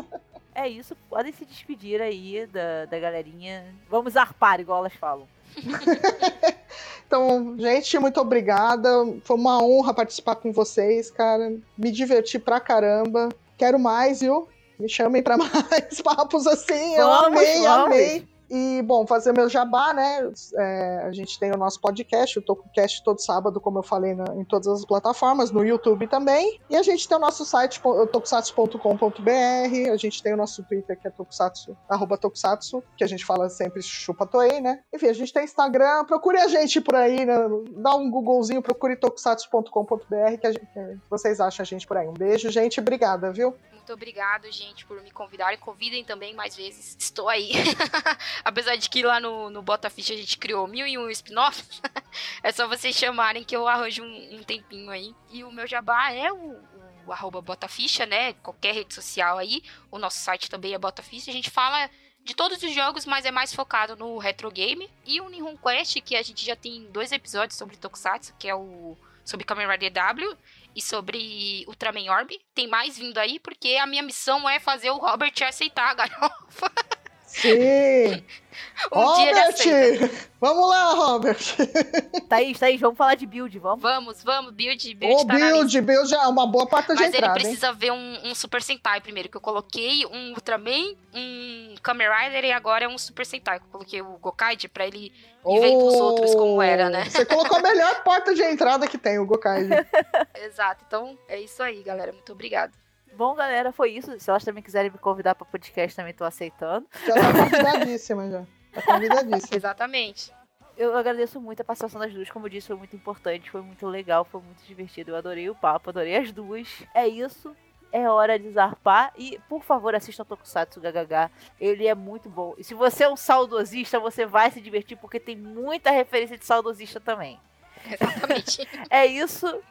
[0.56, 3.66] É isso, podem se despedir aí da, da galerinha.
[3.90, 5.28] Vamos arpar, igual elas falam.
[7.08, 8.90] então, gente, muito obrigada.
[9.24, 11.56] Foi uma honra participar com vocês, cara.
[11.78, 13.30] Me diverti pra caramba.
[13.58, 14.48] Quero mais, viu?
[14.80, 16.96] Me chamem para mais papos assim.
[16.96, 17.86] Vamos, eu amei, vamos.
[17.86, 18.33] amei.
[18.56, 20.32] E, bom, fazer meu jabá, né?
[20.56, 24.36] É, a gente tem o nosso podcast, o TokuCast, todo sábado, como eu falei, na-
[24.36, 26.60] em todas as plataformas, no YouTube também.
[26.70, 27.82] E a gente tem o nosso site,
[28.12, 29.92] tokusatsu.com.br.
[29.92, 33.50] A gente tem o nosso Twitter, que é tokusatsu, arroba tokusatsu, que a gente fala
[33.50, 34.82] sempre chupa toei, né?
[34.94, 36.06] Enfim, a gente tem Instagram.
[36.06, 37.34] Procure a gente por aí, né?
[37.78, 42.08] dá um Googlezinho, procure tokusatsu.com.br, que que vocês acham a gente por aí.
[42.08, 42.80] Um beijo, gente.
[42.80, 43.56] Obrigada, viu?
[43.72, 45.58] Muito obrigado, gente, por me convidarem.
[45.60, 46.96] Convidem também mais vezes.
[46.98, 47.52] Estou aí.
[48.44, 51.82] Apesar de que lá no, no Bota Ficha a gente criou mil e um spin-offs.
[52.44, 55.16] é só vocês chamarem que eu arranjo um, um tempinho aí.
[55.32, 56.60] E o meu jabá é o,
[57.06, 58.34] o arroba Botaficha, né?
[58.34, 59.64] Qualquer rede social aí.
[59.90, 61.32] O nosso site também é Botaficha.
[61.32, 61.90] A gente fala
[62.24, 64.90] de todos os jogos, mas é mais focado no retro game.
[65.06, 68.56] E o Nihon Quest, que a gente já tem dois episódios sobre Tokusatsu, que é
[68.56, 70.38] o sobre Kamen Rider W
[70.76, 72.40] e sobre Ultraman Orb.
[72.54, 76.72] Tem mais vindo aí, porque a minha missão é fazer o Robert aceitar a galhofa.
[77.34, 78.24] Sim!
[78.92, 79.00] Um.
[79.00, 80.12] Robert!
[80.42, 81.38] Vamos lá, Robert!
[82.28, 83.82] Thaís, Thaís, vamos falar de build, vamos?
[83.82, 85.34] Vamos, vamos, build, build O tá.
[85.36, 87.46] Build, Build é uma boa porta de Mas ele entrada, hein?
[87.46, 92.46] precisa ver um, um Super Sentai primeiro, que eu coloquei um Ultraman, um Kamen Rider
[92.46, 93.60] e agora é um Super Sentai.
[93.60, 95.14] que Eu coloquei o Gokaide pra ele
[95.46, 97.06] ir vendo os outros como era, né?
[97.06, 99.68] Você colocou a melhor porta de entrada que tem, o Gokai.
[100.46, 100.84] Exato.
[100.88, 102.12] Então é isso aí, galera.
[102.12, 102.74] Muito obrigada.
[103.16, 104.20] Bom, galera, foi isso.
[104.20, 106.88] Se elas também quiserem me convidar pra podcast, também tô aceitando.
[107.06, 108.46] Já tá convidadíssima, já.
[108.74, 109.56] Tá convidadíssima.
[109.58, 110.34] Exatamente.
[110.76, 113.86] Eu agradeço muito a participação das duas, como eu disse, foi muito importante, foi muito
[113.86, 115.12] legal, foi muito divertido.
[115.12, 116.68] Eu adorei o papo, adorei as duas.
[116.96, 117.56] É isso.
[117.92, 119.14] É hora de zarpar.
[119.16, 121.30] E, por favor, assistam Tokusatsu GHH.
[121.62, 122.56] Ele é muito bom.
[122.58, 126.46] E se você é um saudosista, você vai se divertir, porque tem muita referência de
[126.46, 127.40] saudosista também.
[127.86, 128.68] Exatamente.
[128.90, 129.62] É isso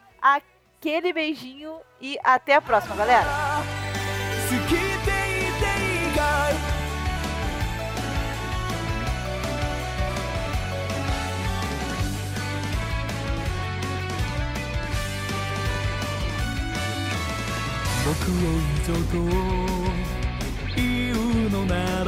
[0.82, 3.26] Aquele beijinho e até a próxima, galera.
[4.48, 6.22] 好きでいていいか
[6.52, 6.54] い
[18.06, 19.20] 僕を以上と
[20.78, 20.80] 言
[21.12, 21.74] うのな
[22.06, 22.08] ら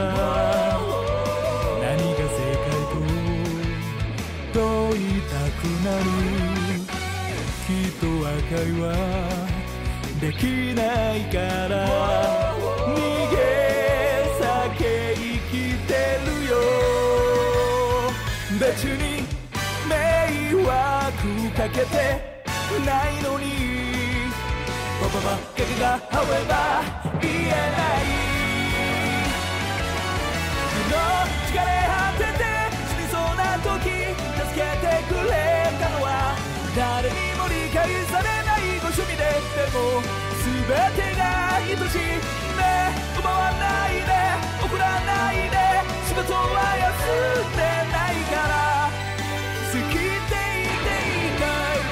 [1.81, 2.95] 何が正解と
[4.53, 4.61] 問
[4.95, 6.32] いたくなるきっと
[8.24, 8.88] 和解は
[10.18, 11.36] できないか
[11.68, 11.74] ら
[12.88, 12.96] 逃
[13.30, 13.36] げ
[14.40, 14.42] 避
[14.78, 14.82] け
[15.14, 15.20] 生
[15.52, 15.52] き
[15.84, 15.92] て
[16.24, 16.56] るよ。
[18.58, 19.28] 別に
[19.86, 19.92] 迷
[20.54, 20.72] 惑
[21.54, 21.94] かけて
[22.86, 23.44] ないのに
[25.02, 28.04] パパばっかりが however 言えない。
[30.90, 30.96] の
[31.46, 32.03] 疲れ果
[39.34, 39.78] ご趣味ででも
[40.44, 40.62] 全
[40.94, 41.22] てが
[41.56, 42.62] 愛しいね
[43.18, 44.06] 奪わないで
[44.64, 45.56] 怒らないで
[46.06, 46.38] 仕事は
[46.78, 46.94] 休
[47.42, 47.58] んで
[47.90, 48.54] ないから。
[49.72, 50.38] 好きでいてい
[51.26, 51.42] いか
[51.74, 51.82] い？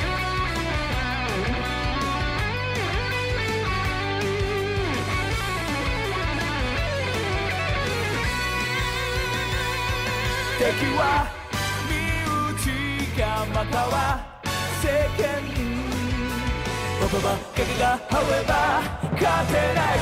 [10.58, 10.64] 敵
[10.94, 11.02] は
[11.88, 11.92] 身
[12.54, 13.20] 内か
[13.52, 13.96] または
[14.80, 14.86] 世
[15.20, 15.81] 間
[17.02, 18.54] 言葉だけが合えば
[19.10, 19.98] 勝てない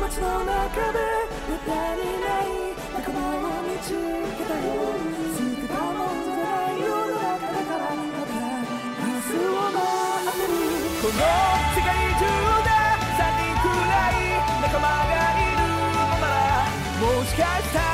[0.00, 0.98] 街の中で
[1.46, 4.64] 無駄にない仲間を見つけたよ
[5.36, 9.84] つけたもんじゃない世の中だからまた明日を待
[10.26, 10.56] ってる
[11.02, 11.20] この
[11.74, 12.24] 世界中
[12.64, 12.72] で
[13.12, 16.64] 3人くらい仲間がいるのなら
[16.98, 17.85] もしかしたら